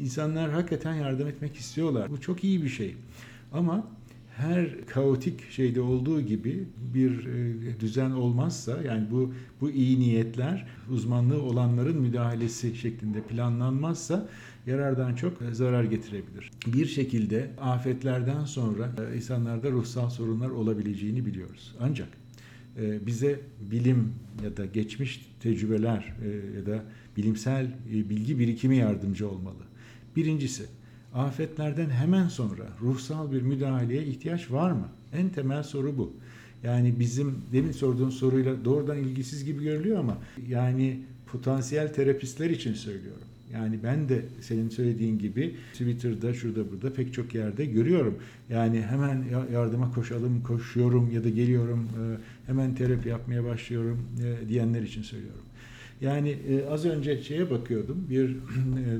İnsanlar 0.00 0.50
hakikaten 0.50 0.94
yardım 0.94 1.28
etmek 1.28 1.56
istiyorlar. 1.56 2.10
Bu 2.10 2.20
çok 2.20 2.44
iyi 2.44 2.62
bir 2.62 2.68
şey. 2.68 2.96
Ama 3.52 3.86
her 4.36 4.86
kaotik 4.86 5.50
şeyde 5.50 5.80
olduğu 5.80 6.20
gibi 6.20 6.64
bir 6.94 7.26
e, 7.26 7.80
düzen 7.80 8.10
olmazsa 8.10 8.82
yani 8.82 9.10
bu 9.10 9.34
bu 9.60 9.70
iyi 9.70 10.00
niyetler 10.00 10.66
uzmanlığı 10.90 11.42
olanların 11.42 11.96
müdahalesi 11.96 12.76
şeklinde 12.76 13.22
planlanmazsa 13.22 14.28
yarardan 14.66 15.14
çok 15.14 15.32
zarar 15.52 15.84
getirebilir. 15.84 16.50
Bir 16.66 16.86
şekilde 16.86 17.50
afetlerden 17.60 18.44
sonra 18.44 18.92
e, 19.12 19.16
insanlarda 19.16 19.70
ruhsal 19.70 20.10
sorunlar 20.10 20.50
olabileceğini 20.50 21.26
biliyoruz. 21.26 21.74
Ancak 21.80 22.08
e, 22.80 23.06
bize 23.06 23.40
bilim 23.70 24.12
ya 24.44 24.56
da 24.56 24.66
geçmiş 24.66 25.26
tecrübeler 25.40 26.14
ya 26.56 26.66
da 26.66 26.84
bilimsel 27.16 27.66
bilgi 27.90 28.38
birikimi 28.38 28.76
yardımcı 28.76 29.28
olmalı. 29.28 29.64
Birincisi 30.16 30.64
afetlerden 31.14 31.90
hemen 31.90 32.28
sonra 32.28 32.64
ruhsal 32.82 33.32
bir 33.32 33.42
müdahaleye 33.42 34.04
ihtiyaç 34.04 34.50
var 34.50 34.72
mı? 34.72 34.88
En 35.12 35.28
temel 35.28 35.62
soru 35.62 35.98
bu. 35.98 36.12
Yani 36.62 36.94
bizim 37.00 37.34
demin 37.52 37.72
sorduğun 37.72 38.10
soruyla 38.10 38.64
doğrudan 38.64 38.98
ilgisiz 38.98 39.44
gibi 39.44 39.64
görülüyor 39.64 39.98
ama 39.98 40.18
yani 40.48 41.00
potansiyel 41.26 41.94
terapistler 41.94 42.50
için 42.50 42.74
söylüyorum. 42.74 43.22
Yani 43.52 43.78
ben 43.82 44.08
de 44.08 44.22
senin 44.40 44.68
söylediğin 44.68 45.18
gibi 45.18 45.54
Twitter'da, 45.72 46.34
şurada 46.34 46.70
burada 46.72 46.92
pek 46.92 47.14
çok 47.14 47.34
yerde 47.34 47.66
görüyorum. 47.66 48.14
Yani 48.50 48.82
hemen 48.82 49.24
yardıma 49.52 49.92
koşalım, 49.92 50.42
koşuyorum 50.42 51.10
ya 51.10 51.24
da 51.24 51.28
geliyorum, 51.28 51.88
hemen 52.46 52.74
terapi 52.74 53.08
yapmaya 53.08 53.44
başlıyorum 53.44 54.08
diyenler 54.48 54.82
için 54.82 55.02
söylüyorum. 55.02 55.40
Yani 56.00 56.28
e, 56.30 56.68
az 56.68 56.84
önce 56.84 57.22
şeye 57.22 57.50
bakıyordum. 57.50 58.06
Bir 58.10 58.36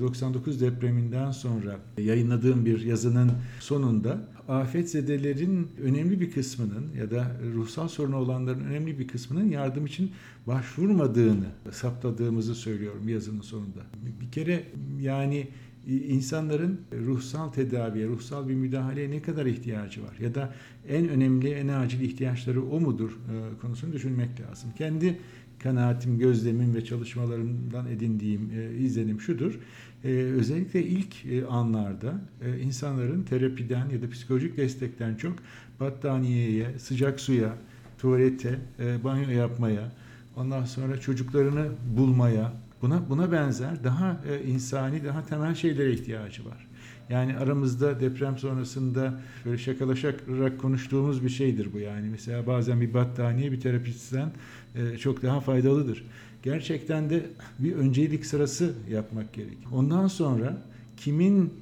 99 0.01 0.57
e, 0.63 0.67
depreminden 0.67 1.31
sonra 1.31 1.77
yayınladığım 1.99 2.67
bir 2.67 2.81
yazının 2.81 3.31
sonunda 3.61 4.29
afetzedelerin 4.49 5.69
önemli 5.83 6.21
bir 6.21 6.31
kısmının 6.31 6.93
ya 6.99 7.11
da 7.11 7.37
ruhsal 7.55 7.89
sorunu 7.89 8.17
olanların 8.17 8.65
önemli 8.65 8.99
bir 8.99 9.09
kısmının 9.09 9.49
yardım 9.49 9.87
için 9.87 10.11
başvurmadığını 10.47 11.47
saptadığımızı 11.71 12.55
söylüyorum 12.55 13.09
yazının 13.09 13.41
sonunda. 13.41 13.81
Bir 14.21 14.33
kere 14.33 14.65
yani 15.01 15.49
insanların 15.87 16.81
ruhsal 17.07 17.49
tedaviye, 17.49 18.07
ruhsal 18.07 18.49
bir 18.49 18.55
müdahaleye 18.55 19.11
ne 19.11 19.23
kadar 19.23 19.47
ihtiyacı 19.47 20.03
var 20.03 20.17
ya 20.21 20.35
da 20.35 20.55
en 20.89 21.09
önemli, 21.09 21.51
en 21.51 21.69
acil 21.69 22.01
ihtiyaçları 22.01 22.65
o 22.65 22.81
mudur 22.81 23.11
e, 23.11 23.61
konusunu 23.61 23.93
düşünmek 23.93 24.41
lazım. 24.41 24.71
Kendi 24.79 25.19
kanaatim, 25.63 26.19
gözlemim 26.19 26.75
ve 26.75 26.85
çalışmalarımdan 26.85 27.87
edindiğim 27.87 28.51
e, 28.57 28.79
izlenim 28.79 29.21
şudur. 29.21 29.59
E, 30.05 30.09
özellikle 30.09 30.83
ilk 30.83 31.27
e, 31.27 31.47
anlarda 31.47 32.21
e, 32.45 32.61
insanların 32.61 33.23
terapiden 33.23 33.89
ya 33.89 34.03
da 34.03 34.11
psikolojik 34.11 34.57
destekten 34.57 35.15
çok 35.15 35.35
battaniyeye, 35.81 36.79
sıcak 36.79 37.21
suya, 37.21 37.55
tuvalete, 37.99 38.59
e, 38.79 39.05
banyo 39.05 39.31
yapmaya, 39.31 39.93
ondan 40.37 40.65
sonra 40.65 41.01
çocuklarını 41.01 41.69
bulmaya, 41.97 42.53
buna 42.83 43.09
buna 43.09 43.33
benzer 43.33 43.85
daha 43.85 44.21
e, 44.31 44.45
insani, 44.45 45.05
daha 45.05 45.27
temel 45.27 45.55
şeylere 45.55 45.93
ihtiyacı 45.93 46.45
var. 46.45 46.67
Yani 47.11 47.37
aramızda 47.37 48.01
deprem 48.01 48.39
sonrasında 48.39 49.21
böyle 49.45 49.59
şakalaşarak 49.59 50.59
konuştuğumuz 50.59 51.25
bir 51.25 51.29
şeydir 51.29 51.69
bu 51.73 51.79
yani. 51.79 52.09
Mesela 52.11 52.47
bazen 52.47 52.81
bir 52.81 52.95
battaniye 52.95 53.53
bir 53.53 53.61
terapistten 53.61 54.33
e, 54.75 54.99
çok 54.99 55.23
daha 55.23 55.41
faydalıdır. 55.41 56.05
Gerçekten 56.43 57.11
de 57.11 57.27
bir 57.59 57.73
öncelik 57.73 58.27
sırası 58.27 58.75
yapmak 58.91 59.33
gerek. 59.33 59.59
Ondan 59.73 60.09
sonra 60.09 60.63
kimin 60.97 61.53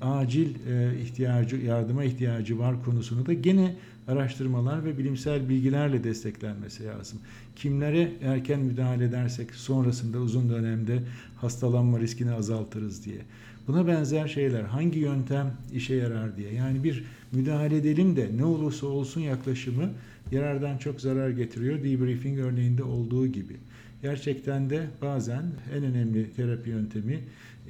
acil 0.00 0.54
e, 0.68 1.00
ihtiyacı, 1.00 1.56
yardıma 1.56 2.04
ihtiyacı 2.04 2.58
var 2.58 2.84
konusunu 2.84 3.26
da 3.26 3.32
gene 3.32 3.76
araştırmalar 4.08 4.84
ve 4.84 4.98
bilimsel 4.98 5.48
bilgilerle 5.48 6.04
desteklenmesi 6.04 6.84
lazım. 6.84 7.18
Kimlere 7.56 8.12
erken 8.22 8.60
müdahale 8.60 9.04
edersek 9.04 9.54
sonrasında 9.54 10.18
uzun 10.18 10.50
dönemde 10.50 11.02
hastalanma 11.36 12.00
riskini 12.00 12.32
azaltırız 12.32 13.04
diye. 13.04 13.18
Buna 13.66 13.86
benzer 13.86 14.28
şeyler 14.28 14.62
hangi 14.62 14.98
yöntem 14.98 15.54
işe 15.72 15.94
yarar 15.94 16.36
diye. 16.36 16.52
Yani 16.52 16.84
bir 16.84 17.04
müdahale 17.32 17.76
edelim 17.76 18.16
de 18.16 18.30
ne 18.36 18.44
olursa 18.44 18.86
olsun 18.86 19.20
yaklaşımı 19.20 19.90
yarardan 20.32 20.78
çok 20.78 21.00
zarar 21.00 21.30
getiriyor. 21.30 21.78
Debriefing 21.78 22.38
örneğinde 22.38 22.82
olduğu 22.82 23.26
gibi. 23.26 23.56
Gerçekten 24.02 24.70
de 24.70 24.86
bazen 25.02 25.42
en 25.76 25.84
önemli 25.84 26.30
terapi 26.30 26.70
yöntemi 26.70 27.20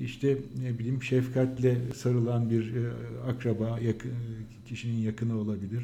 işte 0.00 0.36
ne 0.62 0.78
bileyim 0.78 1.02
şefkatle 1.02 1.76
sarılan 1.94 2.50
bir 2.50 2.74
e, 2.74 2.90
akraba, 3.30 3.78
yakın, 3.80 4.12
kişinin 4.68 4.96
yakını 4.96 5.38
olabilir 5.38 5.82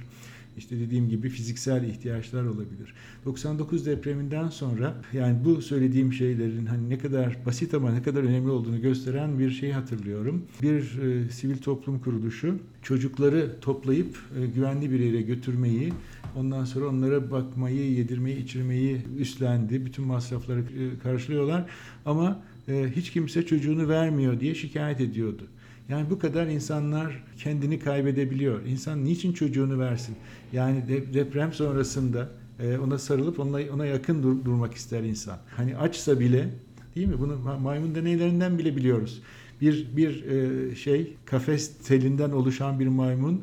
işte 0.59 0.81
dediğim 0.81 1.09
gibi 1.09 1.29
fiziksel 1.29 1.85
ihtiyaçlar 1.85 2.45
olabilir. 2.45 2.95
99 3.25 3.87
depreminden 3.87 4.49
sonra 4.49 4.95
yani 5.13 5.37
bu 5.45 5.63
söylediğim 5.63 6.13
şeylerin 6.13 6.67
hani 6.67 6.91
ne 6.91 6.99
kadar 6.99 7.37
basit 7.47 7.75
ama 7.75 7.93
ne 7.93 8.03
kadar 8.03 8.23
önemli 8.23 8.51
olduğunu 8.51 8.81
gösteren 8.81 9.39
bir 9.39 9.51
şey 9.51 9.73
hatırlıyorum. 9.73 10.43
Bir 10.63 10.99
e, 10.99 11.31
sivil 11.31 11.59
toplum 11.59 11.99
kuruluşu 11.99 12.59
çocukları 12.83 13.61
toplayıp 13.61 14.19
e, 14.41 14.47
güvenli 14.47 14.91
bir 14.91 15.01
yere 15.01 15.23
götürmeyi, 15.23 15.93
ondan 16.37 16.65
sonra 16.65 16.89
onlara 16.89 17.31
bakmayı, 17.31 17.93
yedirmeyi, 17.93 18.45
içirmeyi 18.45 19.01
üstlendi. 19.19 19.87
Bütün 19.87 20.05
masrafları 20.05 20.61
e, 20.61 20.99
karşılıyorlar 21.03 21.71
ama 22.07 22.43
e, 22.69 22.87
hiç 22.97 23.11
kimse 23.11 23.47
çocuğunu 23.47 23.89
vermiyor 23.89 24.41
diye 24.41 24.55
şikayet 24.55 25.01
ediyordu. 25.01 25.43
Yani 25.89 26.11
bu 26.11 26.19
kadar 26.19 26.47
insanlar 26.47 27.23
kendini 27.39 27.79
kaybedebiliyor. 27.79 28.65
İnsan 28.65 29.05
niçin 29.05 29.33
çocuğunu 29.33 29.79
versin? 29.79 30.15
Yani 30.53 30.83
deprem 31.15 31.53
sonrasında 31.53 32.29
e, 32.61 32.79
ona 32.79 32.99
sarılıp 32.99 33.41
ona, 33.41 33.59
ona 33.75 33.87
yakın 33.87 34.23
dur, 34.23 34.45
durmak 34.45 34.75
ister 34.75 35.03
insan. 35.03 35.39
Hani 35.57 35.77
açsa 35.77 36.21
bile 36.21 36.49
değil 36.95 37.07
mi? 37.07 37.19
Bunu 37.19 37.59
maymun 37.61 37.95
deneylerinden 37.95 38.59
bile 38.59 38.77
biliyoruz. 38.77 39.23
Bir 39.61 39.97
bir 39.97 40.25
e, 40.25 40.75
şey 40.75 41.17
kafes 41.25 41.79
telinden 41.79 42.31
oluşan 42.31 42.81
bir 42.81 42.87
maymun 42.87 43.43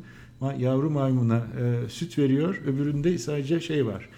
yavru 0.58 0.90
maymuna 0.90 1.36
e, 1.36 1.88
süt 1.88 2.18
veriyor. 2.18 2.62
Öbüründe 2.66 3.18
sadece 3.18 3.60
şey 3.60 3.86
var. 3.86 4.08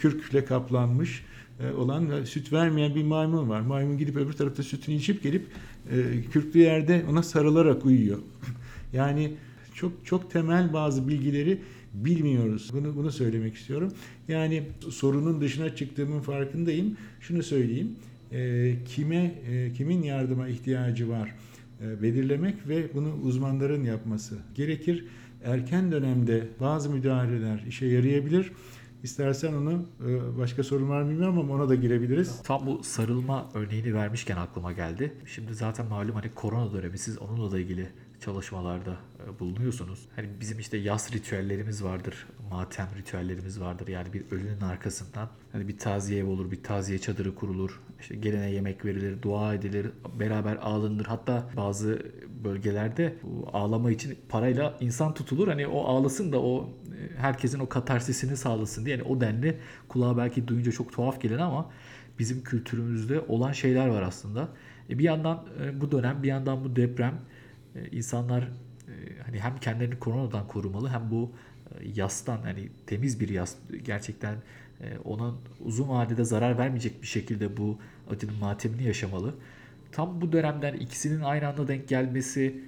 kürkle 0.00 0.44
kaplanmış 0.44 1.24
olan 1.76 2.10
ve 2.10 2.26
süt 2.26 2.52
vermeyen 2.52 2.94
bir 2.94 3.04
maymun 3.04 3.48
var. 3.48 3.60
Maymun 3.60 3.98
gidip 3.98 4.16
öbür 4.16 4.32
tarafta 4.32 4.62
sütünü 4.62 4.94
içip 4.94 5.22
gelip 5.22 5.46
e, 5.90 6.22
kürklü 6.32 6.60
yerde 6.60 7.04
ona 7.10 7.22
sarılarak 7.22 7.86
uyuyor. 7.86 8.18
yani 8.92 9.32
çok 9.74 9.92
çok 10.06 10.30
temel 10.30 10.72
bazı 10.72 11.08
bilgileri 11.08 11.58
bilmiyoruz. 11.94 12.70
Bunu 12.72 12.96
bunu 12.96 13.12
söylemek 13.12 13.54
istiyorum. 13.54 13.92
Yani 14.28 14.62
sorunun 14.90 15.40
dışına 15.40 15.76
çıktığımın 15.76 16.20
farkındayım. 16.20 16.96
Şunu 17.20 17.42
söyleyeyim. 17.42 17.96
E, 18.32 18.74
kime 18.86 19.34
e, 19.50 19.72
kimin 19.72 20.02
yardıma 20.02 20.48
ihtiyacı 20.48 21.08
var 21.08 21.34
e, 21.82 22.02
belirlemek 22.02 22.68
ve 22.68 22.94
bunu 22.94 23.14
uzmanların 23.22 23.84
yapması 23.84 24.38
gerekir. 24.54 25.04
Erken 25.44 25.92
dönemde 25.92 26.46
bazı 26.60 26.90
müdahaleler 26.90 27.64
işe 27.68 27.86
yarayabilir. 27.86 28.52
İstersen 29.04 29.52
onu 29.52 29.82
e, 30.06 30.38
başka 30.38 30.62
sorun 30.62 30.88
var 30.88 31.02
mı 31.02 31.10
bilmiyorum 31.10 31.38
ama 31.38 31.54
ona 31.54 31.68
da 31.68 31.74
girebiliriz. 31.74 32.42
Tam 32.42 32.66
bu 32.66 32.82
sarılma 32.84 33.48
örneğini 33.54 33.94
vermişken 33.94 34.36
aklıma 34.36 34.72
geldi. 34.72 35.12
Şimdi 35.26 35.54
zaten 35.54 35.86
malum 35.86 36.14
hani 36.14 36.34
korona 36.34 36.72
dönemi 36.72 36.98
siz 36.98 37.18
onunla 37.18 37.52
da 37.52 37.58
ilgili 37.58 37.88
çalışmalarda 38.24 38.90
e, 38.90 39.38
bulunuyorsunuz. 39.38 40.08
Hani 40.16 40.28
bizim 40.40 40.58
işte 40.58 40.76
yas 40.76 41.12
ritüellerimiz 41.12 41.84
vardır, 41.84 42.26
matem 42.50 42.88
ritüellerimiz 42.96 43.60
vardır. 43.60 43.88
Yani 43.88 44.12
bir 44.12 44.24
ölünün 44.30 44.60
arkasından 44.60 45.28
hani 45.52 45.68
bir 45.68 45.78
taziye 45.78 46.20
ev 46.20 46.26
olur, 46.26 46.50
bir 46.50 46.62
taziye 46.62 46.98
çadırı 46.98 47.34
kurulur. 47.34 47.80
İşte 48.00 48.14
gelene 48.14 48.50
yemek 48.50 48.84
verilir, 48.84 49.22
dua 49.22 49.54
edilir, 49.54 49.86
beraber 50.20 50.56
ağlanır. 50.56 51.04
Hatta 51.04 51.50
bazı 51.56 52.02
bölgelerde 52.44 53.16
ağlama 53.52 53.90
için 53.90 54.18
parayla 54.28 54.76
insan 54.80 55.14
tutulur. 55.14 55.48
Hani 55.48 55.66
o 55.66 55.84
ağlasın 55.84 56.32
da 56.32 56.42
o 56.42 56.70
e, 56.86 57.16
herkesin 57.16 57.58
o 57.58 57.68
katarsisini 57.68 58.36
sağlasın 58.36 58.84
diye. 58.84 58.96
Yani 58.96 59.08
o 59.08 59.20
denli 59.20 59.58
kulağa 59.88 60.16
belki 60.16 60.48
duyunca 60.48 60.72
çok 60.72 60.92
tuhaf 60.92 61.20
gelir 61.20 61.38
ama 61.38 61.70
bizim 62.18 62.44
kültürümüzde 62.44 63.20
olan 63.20 63.52
şeyler 63.52 63.86
var 63.86 64.02
aslında. 64.02 64.48
E 64.90 64.98
bir 64.98 65.04
yandan 65.04 65.46
bu 65.80 65.92
dönem, 65.92 66.22
bir 66.22 66.28
yandan 66.28 66.64
bu 66.64 66.76
deprem 66.76 67.20
e, 67.74 67.88
insanlar 67.90 68.48
hani 69.26 69.40
hem 69.40 69.56
kendilerini 69.56 69.98
koronadan 69.98 70.48
korumalı 70.48 70.88
hem 70.88 71.10
bu 71.10 71.32
yastan 71.94 72.42
hani 72.42 72.68
temiz 72.86 73.20
bir 73.20 73.28
yas 73.28 73.54
gerçekten 73.84 74.36
ona 75.04 75.34
uzun 75.60 75.88
vadede 75.88 76.24
zarar 76.24 76.58
vermeyecek 76.58 77.02
bir 77.02 77.06
şekilde 77.06 77.56
bu 77.56 77.78
acının 78.10 78.34
matemini 78.34 78.82
yaşamalı. 78.82 79.34
Tam 79.92 80.20
bu 80.20 80.32
dönemden 80.32 80.74
ikisinin 80.74 81.20
aynı 81.20 81.48
anda 81.48 81.68
denk 81.68 81.88
gelmesi 81.88 82.60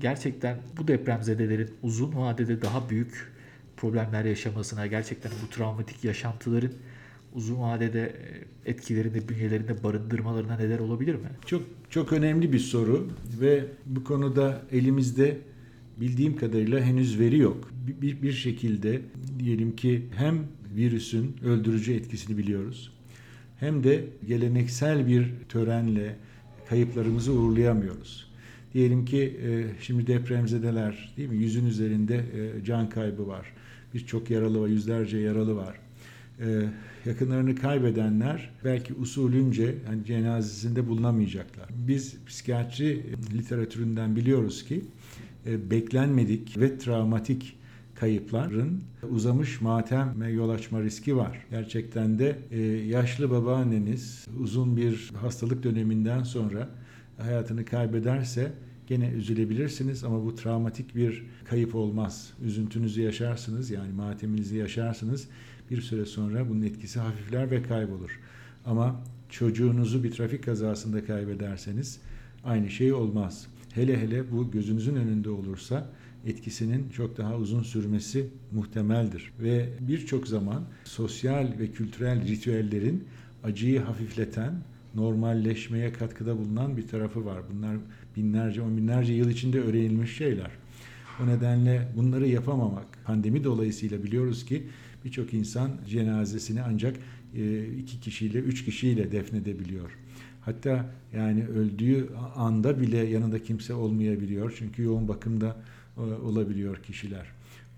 gerçekten 0.00 0.58
bu 0.76 0.88
depremzedelerin 0.88 1.74
uzun 1.82 2.16
vadede 2.16 2.62
daha 2.62 2.90
büyük 2.90 3.32
problemler 3.76 4.24
yaşamasına, 4.24 4.86
gerçekten 4.86 5.32
bu 5.44 5.50
travmatik 5.50 6.04
yaşantıların 6.04 6.72
uzun 7.34 7.60
vadede 7.60 8.00
e, 8.00 8.70
etkilerini 8.70 9.28
bünyelerinde 9.28 9.82
barındırmalarına 9.84 10.56
neler 10.56 10.78
olabilir 10.78 11.14
mi? 11.14 11.28
Çok 11.46 11.62
çok 11.90 12.12
önemli 12.12 12.52
bir 12.52 12.58
soru 12.58 13.08
ve 13.40 13.64
bu 13.86 14.04
konuda 14.04 14.62
elimizde 14.72 15.38
bildiğim 16.00 16.36
kadarıyla 16.36 16.80
henüz 16.80 17.20
veri 17.20 17.38
yok. 17.38 17.70
Bir, 18.02 18.22
bir 18.22 18.32
şekilde 18.32 19.00
diyelim 19.38 19.76
ki 19.76 20.02
hem 20.16 20.38
virüsün 20.76 21.36
öldürücü 21.44 21.92
etkisini 21.92 22.38
biliyoruz 22.38 22.92
hem 23.60 23.84
de 23.84 24.04
geleneksel 24.28 25.06
bir 25.06 25.26
törenle 25.48 26.16
kayıplarımızı 26.68 27.32
uğurlayamıyoruz. 27.32 28.30
Diyelim 28.74 29.04
ki 29.04 29.40
e, 29.46 29.64
şimdi 29.80 30.06
depremzedeler 30.06 31.12
değil 31.16 31.28
mi? 31.28 31.36
Yüzün 31.36 31.66
üzerinde 31.66 32.16
e, 32.16 32.64
can 32.64 32.88
kaybı 32.88 33.26
var. 33.26 33.52
Birçok 33.94 34.30
yaralı 34.30 34.60
var, 34.60 34.68
yüzlerce 34.68 35.18
yaralı 35.18 35.56
var. 35.56 35.76
E, 36.40 36.62
yakınlarını 37.06 37.54
kaybedenler 37.54 38.50
belki 38.64 38.94
usulünce 38.94 39.74
yani 39.86 40.04
cenazesinde 40.04 40.88
bulunamayacaklar. 40.88 41.68
Biz 41.88 42.16
psikiyatri 42.26 43.04
literatüründen 43.34 44.16
biliyoruz 44.16 44.64
ki 44.64 44.84
beklenmedik 45.46 46.60
ve 46.60 46.78
travmatik 46.78 47.56
kayıpların 47.94 48.82
uzamış 49.10 49.60
mateme 49.60 50.30
yol 50.30 50.50
açma 50.50 50.82
riski 50.82 51.16
var. 51.16 51.46
Gerçekten 51.50 52.18
de 52.18 52.38
yaşlı 52.86 53.30
babaanneniz 53.30 54.26
uzun 54.40 54.76
bir 54.76 55.12
hastalık 55.20 55.62
döneminden 55.62 56.22
sonra 56.22 56.68
hayatını 57.18 57.64
kaybederse 57.64 58.52
gene 58.86 59.08
üzülebilirsiniz 59.08 60.04
ama 60.04 60.24
bu 60.24 60.34
travmatik 60.34 60.96
bir 60.96 61.24
kayıp 61.44 61.74
olmaz. 61.74 62.32
Üzüntünüzü 62.44 63.02
yaşarsınız 63.02 63.70
yani 63.70 63.92
mateminizi 63.92 64.56
yaşarsınız. 64.56 65.28
Bir 65.70 65.80
süre 65.80 66.06
sonra 66.06 66.48
bunun 66.48 66.62
etkisi 66.62 67.00
hafifler 67.00 67.50
ve 67.50 67.62
kaybolur. 67.62 68.20
Ama 68.64 69.00
çocuğunuzu 69.28 70.04
bir 70.04 70.10
trafik 70.10 70.44
kazasında 70.44 71.04
kaybederseniz 71.04 72.00
aynı 72.44 72.70
şey 72.70 72.92
olmaz. 72.92 73.46
Hele 73.74 74.00
hele 74.00 74.32
bu 74.32 74.50
gözünüzün 74.50 74.96
önünde 74.96 75.30
olursa 75.30 75.88
etkisinin 76.26 76.88
çok 76.88 77.16
daha 77.18 77.36
uzun 77.36 77.62
sürmesi 77.62 78.26
muhtemeldir. 78.52 79.32
Ve 79.40 79.68
birçok 79.80 80.28
zaman 80.28 80.64
sosyal 80.84 81.58
ve 81.58 81.70
kültürel 81.70 82.28
ritüellerin 82.28 83.04
acıyı 83.44 83.80
hafifleten 83.80 84.54
normalleşmeye 84.94 85.92
katkıda 85.92 86.38
bulunan 86.38 86.76
bir 86.76 86.88
tarafı 86.88 87.24
var. 87.24 87.42
Bunlar 87.54 87.76
binlerce, 88.16 88.62
on 88.62 88.76
binlerce 88.76 89.12
yıl 89.12 89.30
içinde 89.30 89.60
öğrenilmiş 89.60 90.16
şeyler. 90.16 90.50
O 91.22 91.26
nedenle 91.26 91.88
bunları 91.96 92.28
yapamamak, 92.28 92.86
pandemi 93.04 93.44
dolayısıyla 93.44 94.02
biliyoruz 94.02 94.44
ki 94.44 94.62
birçok 95.04 95.34
insan 95.34 95.70
cenazesini 95.88 96.62
ancak 96.62 96.96
e, 97.34 97.64
iki 97.68 98.00
kişiyle, 98.00 98.38
üç 98.38 98.64
kişiyle 98.64 99.12
defnedebiliyor. 99.12 99.90
Hatta 100.40 100.86
yani 101.14 101.46
öldüğü 101.46 102.08
anda 102.36 102.80
bile 102.80 102.98
yanında 102.98 103.42
kimse 103.42 103.74
olmayabiliyor. 103.74 104.54
Çünkü 104.58 104.82
yoğun 104.82 105.08
bakımda 105.08 105.56
e, 105.96 106.00
olabiliyor 106.00 106.82
kişiler. 106.82 107.26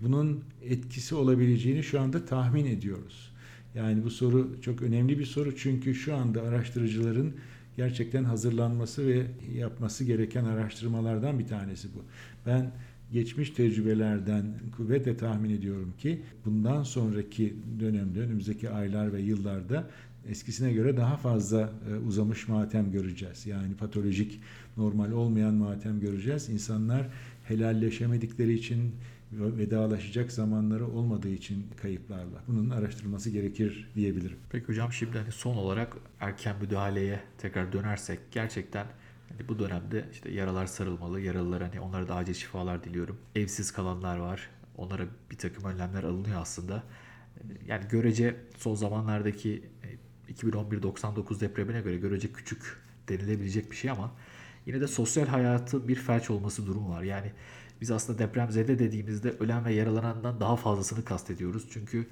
Bunun 0.00 0.44
etkisi 0.62 1.14
olabileceğini 1.14 1.82
şu 1.82 2.00
anda 2.00 2.24
tahmin 2.24 2.66
ediyoruz. 2.66 3.32
Yani 3.74 4.04
bu 4.04 4.10
soru 4.10 4.56
çok 4.62 4.82
önemli 4.82 5.18
bir 5.18 5.26
soru 5.26 5.56
çünkü 5.56 5.94
şu 5.94 6.16
anda 6.16 6.42
araştırıcıların 6.42 7.34
gerçekten 7.76 8.24
hazırlanması 8.24 9.06
ve 9.06 9.26
yapması 9.56 10.04
gereken 10.04 10.44
araştırmalardan 10.44 11.38
bir 11.38 11.46
tanesi 11.46 11.88
bu. 11.94 12.02
Ben 12.46 12.70
geçmiş 13.12 13.50
tecrübelerden 13.50 14.44
kuvvetle 14.76 15.16
tahmin 15.16 15.50
ediyorum 15.50 15.94
ki 15.98 16.22
bundan 16.44 16.82
sonraki 16.82 17.54
dönemde, 17.80 18.20
önümüzdeki 18.20 18.70
aylar 18.70 19.12
ve 19.12 19.20
yıllarda 19.20 19.90
eskisine 20.28 20.72
göre 20.72 20.96
daha 20.96 21.16
fazla 21.16 21.72
e, 21.90 21.94
uzamış 21.96 22.48
matem 22.48 22.92
göreceğiz. 22.92 23.46
Yani 23.46 23.74
patolojik, 23.74 24.40
normal 24.76 25.12
olmayan 25.12 25.54
matem 25.54 26.00
göreceğiz. 26.00 26.48
İnsanlar 26.48 27.08
helalleşemedikleri 27.44 28.52
için 28.52 28.92
vedalaşacak 29.32 30.32
zamanları 30.32 30.86
olmadığı 30.86 31.28
için 31.28 31.66
kayıplarla. 31.82 32.42
Bunun 32.48 32.70
araştırılması 32.70 33.30
gerekir 33.30 33.88
diyebilirim. 33.94 34.36
Peki 34.50 34.68
hocam 34.68 34.92
şimdi 34.92 35.18
hani 35.18 35.32
son 35.32 35.56
olarak 35.56 35.96
erken 36.20 36.56
müdahaleye 36.60 37.20
tekrar 37.38 37.72
dönersek 37.72 38.18
gerçekten 38.30 38.86
hani 39.32 39.48
bu 39.48 39.58
dönemde 39.58 40.08
işte 40.12 40.30
yaralar 40.30 40.66
sarılmalı, 40.66 41.20
yaralılar 41.20 41.62
hani 41.62 41.80
onlara 41.80 42.08
da 42.08 42.14
acil 42.14 42.34
şifalar 42.34 42.84
diliyorum. 42.84 43.18
Evsiz 43.34 43.70
kalanlar 43.72 44.18
var. 44.18 44.50
Onlara 44.76 45.02
bir 45.30 45.38
takım 45.38 45.64
önlemler 45.64 46.02
alınıyor 46.02 46.40
aslında. 46.40 46.82
Yani 47.66 47.84
görece 47.90 48.36
son 48.56 48.74
zamanlardaki 48.74 49.70
2011-99 50.28 51.36
e, 51.36 51.40
depremine 51.40 51.80
göre 51.80 51.96
görece 51.96 52.32
küçük 52.32 52.82
denilebilecek 53.08 53.70
bir 53.70 53.76
şey 53.76 53.90
ama 53.90 54.12
yine 54.66 54.80
de 54.80 54.86
sosyal 54.86 55.26
hayatı 55.26 55.88
bir 55.88 55.96
felç 55.96 56.30
olması 56.30 56.66
durumu 56.66 56.90
var. 56.90 57.02
Yani 57.02 57.32
biz 57.80 57.90
aslında 57.90 58.18
depremzede 58.18 58.78
dediğimizde 58.78 59.30
ölen 59.30 59.64
ve 59.64 59.74
yaralanandan 59.74 60.40
daha 60.40 60.56
fazlasını 60.56 61.04
kastediyoruz. 61.04 61.68
Çünkü 61.70 62.06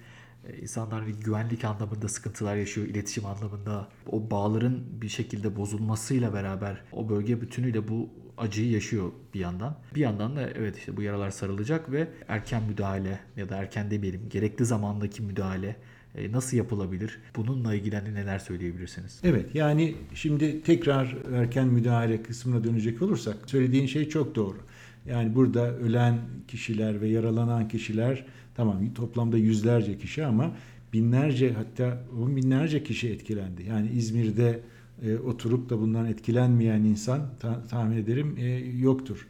insanlar 0.62 1.06
bir 1.06 1.14
güvenlik 1.14 1.64
anlamında 1.64 2.08
sıkıntılar 2.08 2.56
yaşıyor, 2.56 2.86
iletişim 2.86 3.26
anlamında 3.26 3.88
o 4.06 4.30
bağların 4.30 4.80
bir 5.02 5.08
şekilde 5.08 5.56
bozulmasıyla 5.56 6.34
beraber 6.34 6.82
o 6.92 7.08
bölge 7.08 7.40
bütünüyle 7.40 7.88
bu 7.88 8.08
acıyı 8.38 8.70
yaşıyor 8.70 9.12
bir 9.34 9.40
yandan. 9.40 9.76
Bir 9.94 10.00
yandan 10.00 10.36
da 10.36 10.50
evet 10.50 10.78
işte 10.78 10.96
bu 10.96 11.02
yaralar 11.02 11.30
sarılacak 11.30 11.92
ve 11.92 12.08
erken 12.28 12.62
müdahale 12.62 13.20
ya 13.36 13.48
da 13.48 13.56
erken 13.56 13.90
demeyelim 13.90 14.28
gerekli 14.30 14.64
zamandaki 14.64 15.22
müdahale 15.22 15.76
e, 16.14 16.32
nasıl 16.32 16.56
yapılabilir? 16.56 17.18
Bununla 17.36 17.74
ilgili 17.74 18.14
neler 18.14 18.38
söyleyebilirsiniz? 18.38 19.20
Evet 19.24 19.54
yani 19.54 19.94
şimdi 20.14 20.62
tekrar 20.62 21.16
erken 21.34 21.66
müdahale 21.66 22.22
kısmına 22.22 22.64
dönecek 22.64 23.02
olursak 23.02 23.36
söylediğin 23.46 23.86
şey 23.86 24.08
çok 24.08 24.34
doğru. 24.34 24.58
Yani 25.06 25.34
burada 25.34 25.76
ölen 25.76 26.18
kişiler 26.48 27.00
ve 27.00 27.08
yaralanan 27.08 27.68
kişiler 27.68 28.24
tamam 28.54 28.94
toplamda 28.94 29.38
yüzlerce 29.38 29.98
kişi 29.98 30.24
ama 30.24 30.56
binlerce 30.92 31.52
hatta 31.52 32.04
on 32.22 32.36
binlerce 32.36 32.84
kişi 32.84 33.08
etkilendi. 33.08 33.62
Yani 33.68 33.88
İzmir'de 33.90 34.60
e, 35.02 35.16
oturup 35.16 35.70
da 35.70 35.80
bundan 35.80 36.06
etkilenmeyen 36.06 36.84
insan 36.84 37.28
ta, 37.40 37.64
tahmin 37.70 37.96
ederim 37.96 38.36
e, 38.38 38.46
yoktur. 38.78 39.26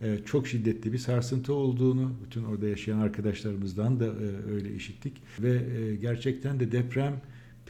E, 0.00 0.18
çok 0.24 0.48
şiddetli 0.48 0.92
bir 0.92 0.98
sarsıntı 0.98 1.54
olduğunu 1.54 2.12
bütün 2.24 2.44
orada 2.44 2.68
yaşayan 2.68 2.98
arkadaşlarımızdan 2.98 4.00
da 4.00 4.06
e, 4.06 4.52
öyle 4.52 4.74
işittik 4.74 5.12
ve 5.40 5.52
e, 5.52 5.96
gerçekten 5.96 6.60
de 6.60 6.72
deprem 6.72 7.20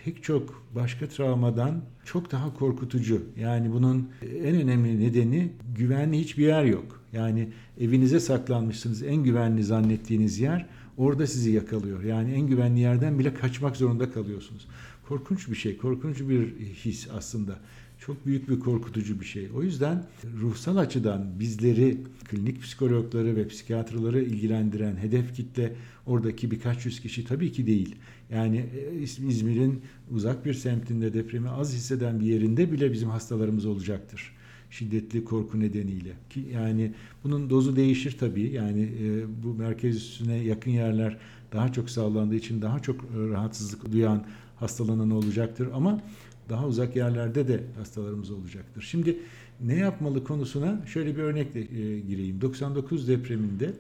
pek 0.04 0.22
çok 0.22 0.64
başka 0.74 1.08
travmadan 1.08 1.82
çok 2.04 2.32
daha 2.32 2.54
korkutucu. 2.54 3.22
Yani 3.40 3.72
bunun 3.72 4.08
en 4.44 4.54
önemli 4.54 5.00
nedeni 5.00 5.52
güvenli 5.76 6.18
hiçbir 6.18 6.46
yer 6.46 6.64
yok. 6.64 7.04
Yani 7.12 7.48
evinize 7.80 8.20
saklanmışsınız 8.20 9.02
en 9.02 9.16
güvenli 9.16 9.64
zannettiğiniz 9.64 10.38
yer 10.40 10.66
orada 10.96 11.26
sizi 11.26 11.50
yakalıyor. 11.50 12.02
Yani 12.02 12.32
en 12.32 12.46
güvenli 12.46 12.80
yerden 12.80 13.18
bile 13.18 13.34
kaçmak 13.34 13.76
zorunda 13.76 14.12
kalıyorsunuz. 14.12 14.66
Korkunç 15.08 15.48
bir 15.48 15.56
şey, 15.56 15.76
korkunç 15.76 16.20
bir 16.20 16.54
his 16.58 17.08
aslında. 17.12 17.58
Çok 17.98 18.26
büyük 18.26 18.48
bir 18.48 18.60
korkutucu 18.60 19.20
bir 19.20 19.24
şey. 19.24 19.48
O 19.56 19.62
yüzden 19.62 20.06
ruhsal 20.40 20.76
açıdan 20.76 21.40
bizleri, 21.40 21.98
klinik 22.24 22.62
psikologları 22.62 23.36
ve 23.36 23.48
psikiyatrları 23.48 24.22
ilgilendiren 24.22 24.96
hedef 24.96 25.34
kitle 25.34 25.76
oradaki 26.06 26.50
birkaç 26.50 26.86
yüz 26.86 27.00
kişi 27.00 27.24
tabii 27.24 27.52
ki 27.52 27.66
değil. 27.66 27.96
Yani 28.30 28.66
e, 28.92 29.02
İzmir'in 29.02 29.82
uzak 30.10 30.44
bir 30.44 30.54
semtinde 30.54 31.14
depremi 31.14 31.48
az 31.48 31.74
hisseden 31.74 32.20
bir 32.20 32.26
yerinde 32.26 32.72
bile 32.72 32.92
bizim 32.92 33.08
hastalarımız 33.08 33.66
olacaktır. 33.66 34.32
Şiddetli 34.74 35.24
korku 35.24 35.60
nedeniyle. 35.60 36.12
Ki 36.30 36.44
yani 36.52 36.92
bunun 37.24 37.50
dozu 37.50 37.76
değişir 37.76 38.16
tabii. 38.18 38.50
Yani 38.52 38.82
e, 38.82 39.42
bu 39.42 39.54
merkez 39.54 39.96
üstüne 39.96 40.36
yakın 40.36 40.70
yerler 40.70 41.18
daha 41.52 41.72
çok 41.72 41.90
sağlandığı 41.90 42.34
için 42.34 42.62
daha 42.62 42.78
çok 42.78 43.04
e, 43.04 43.28
rahatsızlık 43.28 43.92
duyan 43.92 44.24
hastalanan 44.56 45.10
olacaktır 45.10 45.68
ama 45.74 46.02
daha 46.48 46.66
uzak 46.66 46.96
yerlerde 46.96 47.48
de 47.48 47.64
hastalarımız 47.78 48.30
olacaktır. 48.30 48.82
Şimdi 48.82 49.18
ne 49.60 49.74
yapmalı 49.74 50.24
konusuna 50.24 50.86
şöyle 50.86 51.16
bir 51.16 51.22
örnekle 51.22 51.60
e, 51.60 52.00
gireyim. 52.00 52.40
99 52.40 53.08
depreminde 53.08 53.72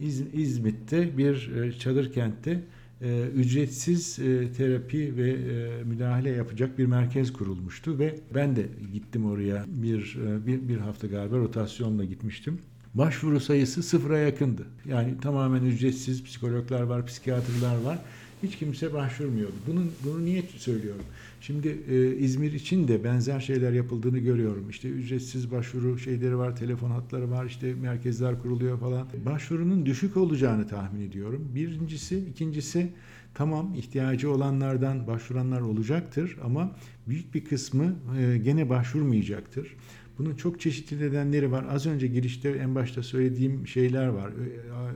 İz, 0.00 0.22
İzmit'te 0.34 1.18
bir 1.18 1.56
e, 1.56 1.72
çadır 1.72 2.12
kentte 2.12 2.60
e, 3.02 3.22
ücretsiz 3.36 4.18
e, 4.18 4.52
terapi 4.52 5.16
ve 5.16 5.30
e, 5.30 5.84
müdahale 5.84 6.30
yapacak 6.30 6.78
bir 6.78 6.86
merkez 6.86 7.32
kurulmuştu 7.32 7.98
ve 7.98 8.14
ben 8.34 8.56
de 8.56 8.66
gittim 8.92 9.26
oraya 9.30 9.64
bir 9.68 10.18
e, 10.26 10.46
bir, 10.46 10.68
bir 10.68 10.78
hafta 10.78 11.06
galiba 11.06 11.36
rotasyonla 11.36 12.04
gitmiştim. 12.04 12.58
Başvuru 12.94 13.40
sayısı 13.40 13.82
sıfıra 13.82 14.18
yakındı. 14.18 14.66
Yani 14.88 15.20
tamamen 15.20 15.64
ücretsiz 15.64 16.24
psikologlar 16.24 16.82
var, 16.82 17.06
psikiyatrlar 17.06 17.80
var. 17.80 17.98
Hiç 18.42 18.56
kimse 18.56 18.92
başvurmuyordu. 18.92 19.54
Bunun, 19.66 19.92
bunu 20.04 20.24
niye 20.24 20.42
söylüyorum? 20.56 21.04
Şimdi 21.40 21.78
e, 21.90 22.16
İzmir 22.16 22.52
için 22.52 22.88
de 22.88 23.04
benzer 23.04 23.40
şeyler 23.40 23.72
yapıldığını 23.72 24.18
görüyorum. 24.18 24.70
İşte 24.70 24.88
ücretsiz 24.88 25.50
başvuru 25.50 25.98
şeyleri 25.98 26.38
var, 26.38 26.56
telefon 26.56 26.90
hatları 26.90 27.30
var, 27.30 27.44
işte 27.44 27.74
merkezler 27.74 28.42
kuruluyor 28.42 28.80
falan. 28.80 29.08
Başvurunun 29.26 29.86
düşük 29.86 30.16
olacağını 30.16 30.68
tahmin 30.68 31.00
ediyorum. 31.00 31.48
Birincisi, 31.54 32.18
ikincisi 32.18 32.92
tamam 33.34 33.74
ihtiyacı 33.74 34.30
olanlardan 34.30 35.06
başvuranlar 35.06 35.60
olacaktır 35.60 36.36
ama 36.44 36.76
büyük 37.08 37.34
bir 37.34 37.44
kısmı 37.44 37.96
e, 38.18 38.38
gene 38.38 38.68
başvurmayacaktır. 38.68 39.76
Bunun 40.18 40.34
çok 40.34 40.60
çeşitli 40.60 41.00
nedenleri 41.00 41.52
var. 41.52 41.64
Az 41.70 41.86
önce 41.86 42.06
girişte 42.06 42.50
en 42.50 42.74
başta 42.74 43.02
söylediğim 43.02 43.66
şeyler 43.66 44.06
var. 44.06 44.30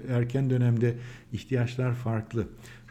Erken 0.08 0.50
dönemde 0.50 0.94
ihtiyaçlar 1.32 1.94
farklı 1.94 2.46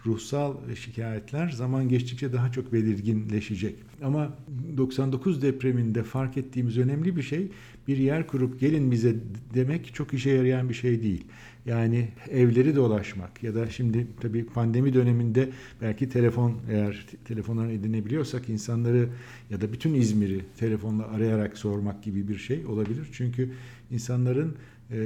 ruhsal 0.06 0.76
şikayetler 0.76 1.50
zaman 1.50 1.90
geçtikçe 1.90 2.34
daha 2.34 2.52
çok 2.52 2.74
belirginleşecek. 2.74 3.76
Ama 4.04 4.38
99 4.78 5.42
depreminde 5.42 6.04
fark 6.04 6.38
ettiğimiz 6.38 6.78
önemli 6.78 7.16
bir 7.16 7.22
şey 7.22 7.48
bir 7.88 7.98
yer 7.98 8.28
kurup 8.28 8.60
gelin 8.60 8.92
bize 8.92 9.16
demek 9.54 9.94
çok 9.94 10.14
işe 10.14 10.30
yarayan 10.30 10.70
bir 10.70 10.74
şey 10.74 11.04
değil. 11.04 11.24
Yani 11.66 12.08
evleri 12.30 12.76
dolaşmak 12.76 13.44
ya 13.44 13.56
da 13.56 13.70
şimdi 13.70 14.08
tabii 14.22 14.46
pandemi 14.46 14.94
döneminde 14.94 15.50
belki 15.82 16.10
telefon 16.10 16.58
eğer 16.72 17.06
telefonlar 17.26 17.70
edinebiliyorsak 17.70 18.50
insanları 18.50 19.10
ya 19.50 19.62
da 19.62 19.74
bütün 19.74 19.94
İzmir'i 19.94 20.42
telefonla 20.58 21.08
arayarak 21.08 21.58
sormak 21.58 22.04
gibi 22.04 22.28
bir 22.28 22.38
şey 22.38 22.66
olabilir. 22.66 23.10
Çünkü 23.12 23.52
insanların 23.92 24.56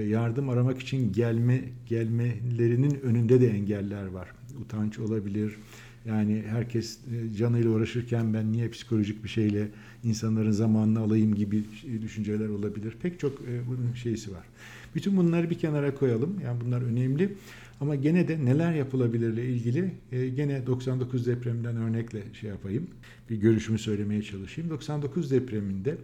yardım 0.07 0.49
aramak 0.49 0.81
için 0.81 1.13
gelme 1.13 1.61
gelmelerinin 1.85 2.99
önünde 3.03 3.41
de 3.41 3.49
engeller 3.49 4.05
var 4.05 4.27
utanç 4.61 4.99
olabilir. 4.99 5.55
Yani 6.05 6.43
herkes 6.47 6.97
e, 6.97 7.35
canıyla 7.37 7.69
uğraşırken 7.69 8.33
ben 8.33 8.51
niye 8.51 8.69
psikolojik 8.69 9.23
bir 9.23 9.29
şeyle 9.29 9.67
insanların 10.03 10.51
zamanını 10.51 10.99
alayım 10.99 11.35
gibi 11.35 11.63
düşünceler 12.01 12.49
olabilir. 12.49 12.97
Pek 13.01 13.19
çok 13.19 13.41
e, 13.41 13.67
bunun 13.67 13.93
şeysi 13.93 14.31
var. 14.31 14.43
Bütün 14.95 15.17
bunları 15.17 15.49
bir 15.49 15.59
kenara 15.59 15.95
koyalım. 15.95 16.39
Yani 16.43 16.61
bunlar 16.65 16.81
önemli. 16.81 17.33
Ama 17.83 17.95
gene 17.95 18.27
de 18.27 18.45
neler 18.45 18.73
yapılabilirle 18.73 19.45
ilgili 19.45 19.91
e, 20.11 20.29
gene 20.29 20.67
99 20.67 21.27
depreminden 21.27 21.77
örnekle 21.77 22.23
şey 22.33 22.49
yapayım. 22.49 22.87
Bir 23.29 23.35
görüşümü 23.35 23.79
söylemeye 23.79 24.21
çalışayım. 24.21 24.69
99 24.69 25.31
depreminde 25.31 25.97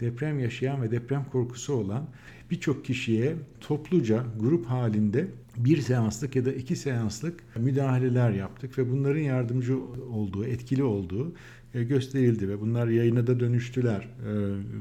deprem 0.00 0.38
yaşayan 0.38 0.82
ve 0.82 0.90
deprem 0.90 1.24
korkusu 1.24 1.72
olan 1.72 2.08
birçok 2.50 2.84
kişiye 2.84 3.36
topluca 3.60 4.24
grup 4.40 4.66
halinde 4.66 5.28
bir 5.56 5.76
seanslık 5.76 6.36
ya 6.36 6.44
da 6.44 6.52
iki 6.52 6.76
seanslık 6.76 7.56
müdahaleler 7.56 8.30
yaptık 8.30 8.78
ve 8.78 8.90
bunların 8.90 9.20
yardımcı 9.20 9.78
olduğu, 10.12 10.44
etkili 10.44 10.84
olduğu 10.84 11.32
e, 11.74 11.84
gösterildi 11.84 12.48
ve 12.48 12.60
bunlar 12.60 12.88
yayına 12.88 13.26
da 13.26 13.40
dönüştüler. 13.40 14.00
E, 14.00 14.30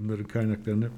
bunların 0.04 0.26
kaynaklarını 0.26 0.90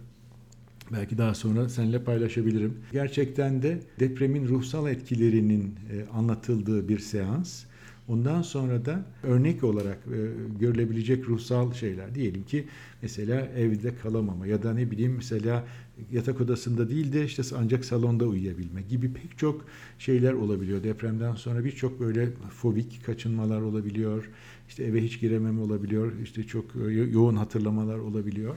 belki 0.93 1.17
daha 1.17 1.33
sonra 1.33 1.69
seninle 1.69 2.03
paylaşabilirim. 2.03 2.77
Gerçekten 2.91 3.63
de 3.63 3.79
depremin 3.99 4.47
ruhsal 4.47 4.91
etkilerinin 4.91 5.75
e, 5.91 6.05
anlatıldığı 6.17 6.87
bir 6.87 6.99
seans. 6.99 7.63
Ondan 8.07 8.41
sonra 8.41 8.85
da 8.85 9.05
örnek 9.23 9.63
olarak 9.63 9.97
e, 9.97 10.19
görülebilecek 10.59 11.27
ruhsal 11.27 11.73
şeyler 11.73 12.15
diyelim 12.15 12.43
ki 12.43 12.67
mesela 13.01 13.47
evde 13.57 13.95
kalamama 13.95 14.47
ya 14.47 14.63
da 14.63 14.73
ne 14.73 14.91
bileyim 14.91 15.13
mesela 15.15 15.63
yatak 16.11 16.41
odasında 16.41 16.89
değil 16.89 17.13
de 17.13 17.25
işte 17.25 17.43
ancak 17.57 17.85
salonda 17.85 18.25
uyuyabilme 18.25 18.81
gibi 18.81 19.13
pek 19.13 19.37
çok 19.37 19.65
şeyler 19.99 20.33
olabiliyor. 20.33 20.83
Depremden 20.83 21.35
sonra 21.35 21.65
birçok 21.65 21.99
böyle 21.99 22.29
fobik 22.49 23.05
kaçınmalar 23.05 23.61
olabiliyor. 23.61 24.29
İşte 24.69 24.83
eve 24.83 25.03
hiç 25.03 25.19
giremem 25.19 25.61
olabiliyor. 25.61 26.11
İşte 26.23 26.43
çok 26.43 26.65
e, 26.75 26.91
yoğun 26.91 27.35
hatırlamalar 27.35 27.97
olabiliyor. 27.97 28.55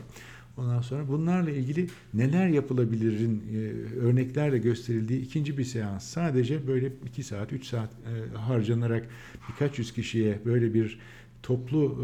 Ondan 0.57 0.81
sonra 0.81 1.09
bunlarla 1.09 1.51
ilgili 1.51 1.87
neler 2.15 2.49
yapılabilirin 2.49 3.43
e, 3.53 3.59
örneklerle 3.99 4.59
gösterildiği 4.59 5.21
ikinci 5.23 5.59
bir 5.59 5.65
seans. 5.65 6.05
Sadece 6.05 6.67
böyle 6.67 6.93
2 7.07 7.23
saat, 7.23 7.53
3 7.53 7.67
saat 7.67 7.91
e, 7.91 8.37
harcanarak 8.37 9.09
birkaç 9.49 9.79
yüz 9.79 9.93
kişiye 9.93 10.39
böyle 10.45 10.75
bir 10.75 10.99
toplu 11.43 11.99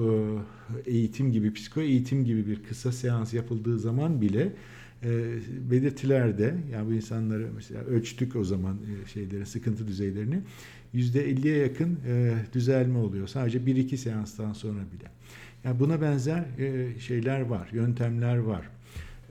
e, 0.86 0.90
eğitim 0.90 1.32
gibi, 1.32 1.52
psiko 1.52 1.80
eğitim 1.80 2.24
gibi 2.24 2.46
bir 2.46 2.62
kısa 2.62 2.92
seans 2.92 3.34
yapıldığı 3.34 3.78
zaman 3.78 4.20
bile 4.20 4.52
belirtilerde 5.70 6.54
yani 6.72 6.88
bu 6.88 6.94
insanları 6.94 7.48
mesela 7.54 7.80
ölçtük 7.84 8.36
o 8.36 8.44
zaman 8.44 8.76
şeyleri 9.12 9.46
sıkıntı 9.46 9.88
düzeylerini 9.88 10.40
%50'ye 10.94 11.56
yakın 11.56 11.98
düzelme 12.52 12.98
oluyor. 12.98 13.26
Sadece 13.26 13.58
1-2 13.58 13.96
seanstan 13.96 14.52
sonra 14.52 14.78
bile. 14.78 15.10
Yani 15.64 15.81
buna 15.81 16.01
benzer 16.01 16.44
e, 16.59 17.01
şeyler 17.01 17.40
var, 17.40 17.68
yöntemler 17.72 18.37
var. 18.37 18.70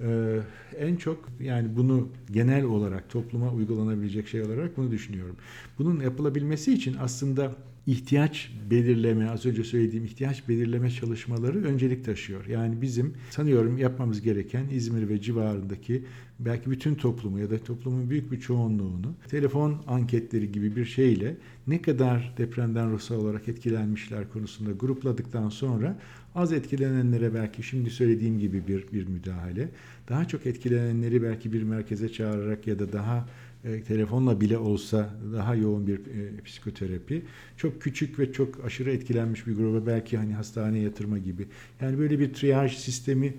Ee, 0.03 0.39
en 0.77 0.95
çok 0.95 1.29
yani 1.39 1.75
bunu 1.75 2.09
genel 2.31 2.63
olarak 2.63 3.09
topluma 3.09 3.51
uygulanabilecek 3.51 4.27
şey 4.27 4.41
olarak 4.41 4.77
bunu 4.77 4.91
düşünüyorum. 4.91 5.35
Bunun 5.79 5.99
yapılabilmesi 5.99 6.73
için 6.73 6.95
aslında 6.99 7.55
ihtiyaç 7.87 8.51
belirleme, 8.71 9.29
az 9.29 9.45
önce 9.45 9.63
söylediğim 9.63 10.05
ihtiyaç 10.05 10.49
belirleme 10.49 10.91
çalışmaları 10.91 11.63
öncelik 11.63 12.05
taşıyor. 12.05 12.45
Yani 12.45 12.81
bizim 12.81 13.13
sanıyorum 13.29 13.77
yapmamız 13.77 14.21
gereken 14.21 14.65
İzmir 14.71 15.09
ve 15.09 15.21
civarındaki 15.21 16.03
belki 16.45 16.71
bütün 16.71 16.95
toplumu 16.95 17.39
ya 17.39 17.49
da 17.49 17.57
toplumun 17.57 18.09
büyük 18.09 18.31
bir 18.31 18.39
çoğunluğunu 18.39 19.13
telefon 19.29 19.83
anketleri 19.87 20.51
gibi 20.51 20.75
bir 20.75 20.85
şeyle 20.85 21.37
ne 21.67 21.81
kadar 21.81 22.33
depremden 22.37 22.91
ruhsal 22.91 23.15
olarak 23.15 23.47
etkilenmişler 23.47 24.29
konusunda 24.29 24.71
grupladıktan 24.71 25.49
sonra 25.49 25.99
az 26.35 26.53
etkilenenlere 26.53 27.33
belki 27.33 27.63
şimdi 27.63 27.89
söylediğim 27.89 28.39
gibi 28.39 28.67
bir, 28.67 28.85
bir 28.93 29.07
müdahale, 29.07 29.69
daha 30.09 30.27
çok 30.27 30.45
etkilenenleri 30.45 31.23
belki 31.23 31.53
bir 31.53 31.63
merkeze 31.63 32.11
çağırarak 32.11 32.67
ya 32.67 32.79
da 32.79 32.93
daha 32.93 33.27
e, 33.63 33.83
telefonla 33.83 34.41
bile 34.41 34.57
olsa 34.57 35.09
daha 35.33 35.55
yoğun 35.55 35.87
bir 35.87 35.99
e, 35.99 36.43
psikoterapi. 36.45 37.21
Çok 37.57 37.81
küçük 37.81 38.19
ve 38.19 38.31
çok 38.31 38.65
aşırı 38.65 38.91
etkilenmiş 38.91 39.47
bir 39.47 39.55
gruba 39.55 39.85
belki 39.85 40.17
hani 40.17 40.33
hastaneye 40.33 40.83
yatırma 40.83 41.17
gibi. 41.17 41.47
Yani 41.81 41.97
böyle 41.97 42.19
bir 42.19 42.33
triyaj 42.33 42.77
sistemi 42.77 43.33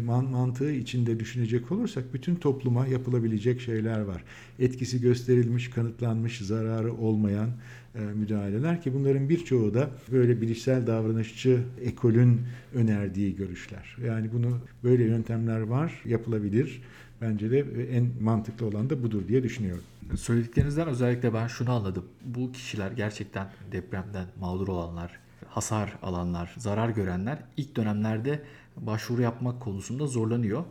mantığı 0.00 0.72
içinde 0.72 1.20
düşünecek 1.20 1.72
olursak 1.72 2.14
bütün 2.14 2.34
topluma 2.34 2.86
yapılabilecek 2.86 3.60
şeyler 3.60 4.00
var. 4.00 4.24
Etkisi 4.58 5.00
gösterilmiş, 5.00 5.70
kanıtlanmış, 5.70 6.38
zararı 6.38 6.94
olmayan 6.94 7.50
e, 7.94 7.98
müdahaleler 8.00 8.82
ki 8.82 8.94
bunların 8.94 9.28
birçoğu 9.28 9.74
da 9.74 9.90
böyle 10.12 10.40
bilişsel 10.40 10.86
davranışçı 10.86 11.62
ekolün 11.82 12.40
önerdiği 12.74 13.36
görüşler. 13.36 13.96
Yani 14.06 14.32
bunu 14.32 14.58
böyle 14.84 15.04
yöntemler 15.04 15.60
var, 15.60 16.02
yapılabilir. 16.04 16.82
Bence 17.20 17.50
de 17.50 17.58
en 17.92 18.08
mantıklı 18.20 18.66
olan 18.66 18.90
da 18.90 19.02
budur 19.02 19.28
diye 19.28 19.42
düşünüyorum. 19.42 19.84
Söylediklerinizden 20.16 20.88
özellikle 20.88 21.34
ben 21.34 21.46
şunu 21.46 21.70
anladım. 21.70 22.04
Bu 22.24 22.52
kişiler 22.52 22.90
gerçekten 22.92 23.50
depremden 23.72 24.26
mağdur 24.40 24.68
olanlar, 24.68 25.18
hasar 25.50 25.98
alanlar, 26.02 26.54
zarar 26.58 26.88
görenler 26.88 27.38
ilk 27.56 27.76
dönemlerde 27.76 28.42
başvuru 28.76 29.22
yapmak 29.22 29.60
konusunda 29.60 30.06
zorlanıyor. 30.06 30.64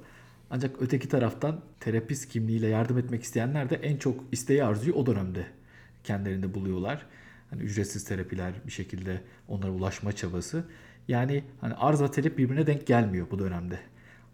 Ancak 0.50 0.82
öteki 0.82 1.10
taraftan 1.10 1.62
terapist 1.80 2.30
kimliğiyle 2.30 2.68
yardım 2.68 2.98
etmek 2.98 3.24
isteyenler 3.24 3.70
de 3.70 3.76
en 3.76 3.98
çok 3.98 4.24
isteği 4.32 4.64
arzuyu 4.64 4.94
o 4.94 5.06
dönemde 5.06 5.46
kendilerinde 6.04 6.54
buluyorlar. 6.54 7.06
Hani 7.50 7.62
ücretsiz 7.62 8.04
terapiler 8.04 8.54
bir 8.66 8.72
şekilde 8.72 9.22
onlara 9.48 9.72
ulaşma 9.72 10.12
çabası. 10.12 10.64
Yani 11.08 11.44
hani 11.62 11.74
arz 11.74 12.02
ve 12.02 12.12
talep 12.12 12.38
birbirine 12.38 12.68
denk 12.68 12.88
gelmiyor 12.88 13.28
bu 13.32 13.40
dönemde. 13.40 13.80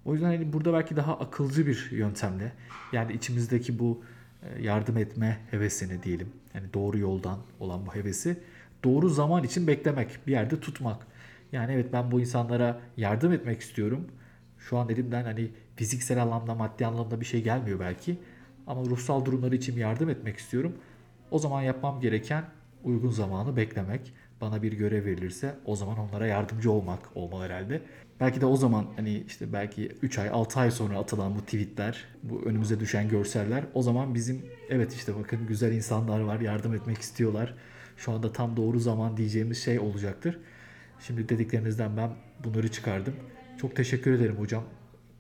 O 0.06 0.14
yüzden 0.14 0.28
hani 0.28 0.54
burada 0.54 0.74
belki 0.74 0.96
daha 0.96 1.20
akılcı 1.20 1.68
bir 1.68 1.92
yöntemle 1.92 2.54
yani 2.92 3.14
içimizdeki 3.14 3.80
bu 3.80 4.04
e, 4.44 4.62
yardım 4.62 4.98
etme 4.98 5.40
hevesini 5.52 6.04
diyelim. 6.04 6.30
Yani 6.54 6.74
doğru 6.74 6.98
yoldan 6.98 7.40
olan 7.60 7.86
bu 7.86 7.96
hevesi 7.96 8.38
doğru 8.84 9.10
zaman 9.10 9.44
için 9.44 9.68
beklemek, 9.68 10.28
bir 10.28 10.32
yerde 10.32 10.60
tutmak. 10.60 11.08
Yani 11.52 11.74
evet 11.74 11.94
ben 11.94 12.12
bu 12.12 12.20
insanlara 12.20 12.80
yardım 12.98 13.32
etmek 13.32 13.62
istiyorum. 13.62 14.08
Şu 14.60 14.78
an 14.78 14.90
elimden 14.90 15.24
hani 15.24 15.52
fiziksel 15.76 16.22
anlamda, 16.22 16.56
maddi 16.56 16.86
anlamda 16.86 17.22
bir 17.22 17.26
şey 17.26 17.44
gelmiyor 17.44 17.80
belki. 17.80 18.18
Ama 18.68 18.82
ruhsal 18.82 19.26
durumları 19.26 19.56
için 19.56 19.78
yardım 19.78 20.10
etmek 20.10 20.38
istiyorum. 20.38 20.74
O 21.32 21.40
zaman 21.40 21.62
yapmam 21.62 22.00
gereken 22.00 22.44
uygun 22.84 23.10
zamanı 23.10 23.56
beklemek. 23.56 24.14
Bana 24.42 24.64
bir 24.64 24.74
görev 24.74 25.06
verilirse 25.06 25.56
o 25.66 25.76
zaman 25.76 25.98
onlara 26.00 26.28
yardımcı 26.28 26.72
olmak 26.72 27.00
olmalı 27.16 27.44
herhalde. 27.44 27.82
Belki 28.20 28.42
de 28.42 28.46
o 28.46 28.56
zaman 28.56 28.86
hani 28.96 29.24
işte 29.28 29.54
belki 29.54 29.88
3 30.02 30.20
ay 30.20 30.30
6 30.30 30.60
ay 30.60 30.72
sonra 30.72 30.98
atılan 30.98 31.36
bu 31.36 31.42
tweetler, 31.42 32.06
bu 32.24 32.42
önümüze 32.42 32.80
düşen 32.80 33.10
görseller 33.10 33.64
o 33.74 33.82
zaman 33.82 34.16
bizim 34.16 34.46
evet 34.70 34.94
işte 34.94 35.16
bakın 35.16 35.48
güzel 35.48 35.72
insanlar 35.72 36.20
var 36.20 36.40
yardım 36.40 36.74
etmek 36.74 36.98
istiyorlar. 36.98 37.54
Şu 37.98 38.12
anda 38.12 38.32
tam 38.32 38.58
doğru 38.58 38.80
zaman 38.80 39.18
diyeceğimiz 39.18 39.64
şey 39.64 39.80
olacaktır. 39.80 40.40
Şimdi 41.08 41.30
dediklerinizden 41.30 41.98
ben 41.98 42.10
bunları 42.44 42.72
çıkardım. 42.72 43.14
Çok 43.62 43.76
teşekkür 43.76 44.14
ederim 44.14 44.36
hocam. 44.36 44.64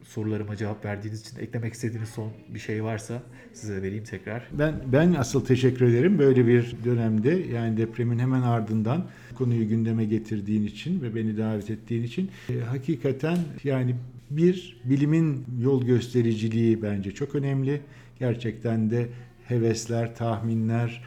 Sorularıma 0.03 0.55
cevap 0.55 0.85
verdiğiniz 0.85 1.21
için 1.21 1.39
eklemek 1.39 1.73
istediğiniz 1.73 2.09
son 2.09 2.31
bir 2.49 2.59
şey 2.59 2.83
varsa 2.83 3.23
size 3.53 3.81
vereyim 3.81 4.03
tekrar. 4.03 4.47
Ben 4.51 4.75
ben 4.85 5.13
asıl 5.13 5.45
teşekkür 5.45 5.85
ederim 5.85 6.19
böyle 6.19 6.47
bir 6.47 6.75
dönemde 6.85 7.29
yani 7.29 7.77
depremin 7.77 8.19
hemen 8.19 8.41
ardından 8.41 9.05
konuyu 9.35 9.67
gündeme 9.67 10.05
getirdiğin 10.05 10.63
için 10.63 11.01
ve 11.01 11.15
beni 11.15 11.37
davet 11.37 11.69
ettiğin 11.69 12.03
için 12.03 12.31
e, 12.49 12.59
hakikaten 12.59 13.37
yani 13.63 13.95
bir 14.29 14.81
bilimin 14.83 15.45
yol 15.61 15.85
göstericiliği 15.85 16.81
bence 16.81 17.11
çok 17.11 17.35
önemli. 17.35 17.81
Gerçekten 18.19 18.89
de 18.89 19.07
hevesler, 19.47 20.15
tahminler, 20.15 21.03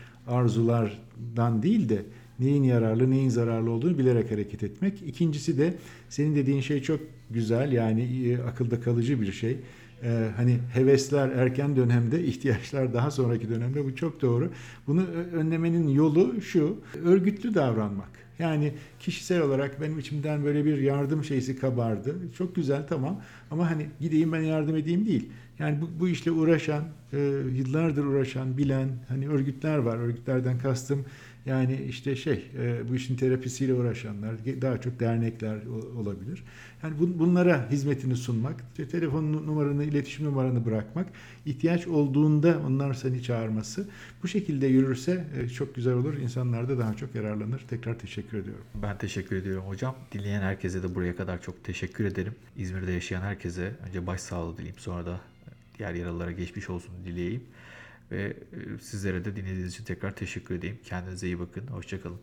arzulardan 1.17 1.63
değil 1.63 1.89
de 1.89 2.03
neyin 2.39 2.63
yararlı, 2.63 3.11
neyin 3.11 3.29
zararlı 3.29 3.71
olduğunu 3.71 3.99
bilerek 3.99 4.31
hareket 4.31 4.63
etmek. 4.63 5.03
İkincisi 5.07 5.59
de 5.59 5.75
senin 6.09 6.37
dediğin 6.37 6.61
şey 6.61 6.83
çok 6.83 7.01
güzel 7.31 7.73
yani 7.73 8.03
e, 8.03 8.39
akılda 8.39 8.81
kalıcı 8.81 9.21
bir 9.21 9.33
şey. 9.33 9.57
Ee, 10.03 10.29
hani 10.37 10.59
hevesler 10.73 11.29
erken 11.29 11.77
dönemde, 11.77 12.25
ihtiyaçlar 12.25 12.95
daha 12.95 13.11
sonraki 13.11 13.49
dönemde 13.49 13.85
bu 13.85 13.97
çok 13.97 14.23
doğru. 14.23 14.51
Bunu 14.87 15.07
önlemenin 15.33 15.89
yolu 15.89 16.41
şu, 16.43 16.77
örgütlü 17.05 17.55
davranmak. 17.55 18.09
Yani 18.39 18.73
kişisel 19.01 19.43
olarak 19.43 19.81
benim 19.81 19.99
içimden 19.99 20.45
böyle 20.45 20.65
bir 20.65 20.79
yardım 20.79 21.25
şeysi 21.25 21.57
kabardı. 21.57 22.15
Çok 22.39 22.55
güzel 22.55 22.87
tamam 22.87 23.23
ama 23.51 23.71
hani 23.71 23.87
gideyim 24.01 24.33
ben 24.33 24.41
yardım 24.41 24.77
edeyim 24.77 25.07
değil. 25.07 25.29
Yani 25.59 25.81
bu, 25.81 25.91
bu 26.01 26.09
işle 26.09 26.31
uğraşan, 26.31 26.85
e, 27.13 27.19
yıllardır 27.55 28.05
uğraşan, 28.05 28.59
bilen 28.59 28.89
hani 29.09 29.29
örgütler 29.29 29.79
var. 29.79 29.97
Örgütlerden 29.97 30.59
kastım 30.59 31.05
yani 31.47 31.83
işte 31.89 32.17
şey 32.17 32.47
e, 32.59 32.89
bu 32.91 32.95
işin 32.95 33.17
terapisiyle 33.17 33.75
uğraşanlar 33.75 34.35
daha 34.63 34.81
çok 34.81 35.01
dernekler 35.01 35.67
olabilir. 35.97 36.43
Yani 36.83 36.95
bun- 37.01 37.19
bunlara 37.19 37.71
hizmetini 37.71 38.17
sunmak, 38.17 38.65
işte 38.71 38.89
telefon 38.89 39.33
nu- 39.33 39.47
numaranı, 39.47 39.85
iletişim 39.85 40.27
numaranı 40.27 40.65
bırakmak, 40.67 41.07
ihtiyaç 41.47 41.87
olduğunda 41.87 42.61
onlar 42.67 42.95
seni 42.95 43.23
çağırması. 43.23 43.89
Bu 44.23 44.29
şekilde 44.29 44.67
yürürse 44.67 45.25
e, 45.41 45.49
çok 45.49 45.75
güzel 45.75 45.95
olur. 45.95 46.15
İnsanlar 46.15 46.69
da 46.69 46.79
daha 46.79 46.95
çok 46.95 47.15
yararlanır. 47.15 47.61
Tekrar 47.69 47.99
teşekkür 47.99 48.39
ediyorum. 48.39 48.65
Ben 48.83 48.99
teşekkür 48.99 49.37
ediyorum 49.37 49.65
hocam. 49.67 49.97
Dinleyen 50.13 50.43
herkese 50.43 50.83
de 50.83 50.95
buraya 50.95 51.17
kadar 51.17 51.43
çok 51.43 51.65
teşekkür 51.65 52.05
ederim. 52.05 52.35
İzmir'de 52.57 52.93
yaşayan 52.93 53.21
herkese 53.23 53.73
önce 53.89 54.07
başsağlığı 54.07 54.59
dileyim 54.59 54.79
sonra 54.79 55.07
da 55.07 55.21
diğer 55.79 55.95
yaralılara 55.95 56.33
geçmiş 56.33 56.71
olsun 56.71 56.91
dileyeyim. 57.05 57.43
Ve 58.11 58.25
e, 58.25 58.79
sizlere 58.79 59.25
de 59.25 59.37
dinlediğiniz 59.37 59.73
için 59.75 59.85
tekrar 59.85 60.17
teşekkür 60.17 60.55
edeyim. 60.55 60.79
Kendinize 60.85 61.27
iyi 61.27 61.39
bakın. 61.39 61.67
Hoşçakalın. 61.67 62.21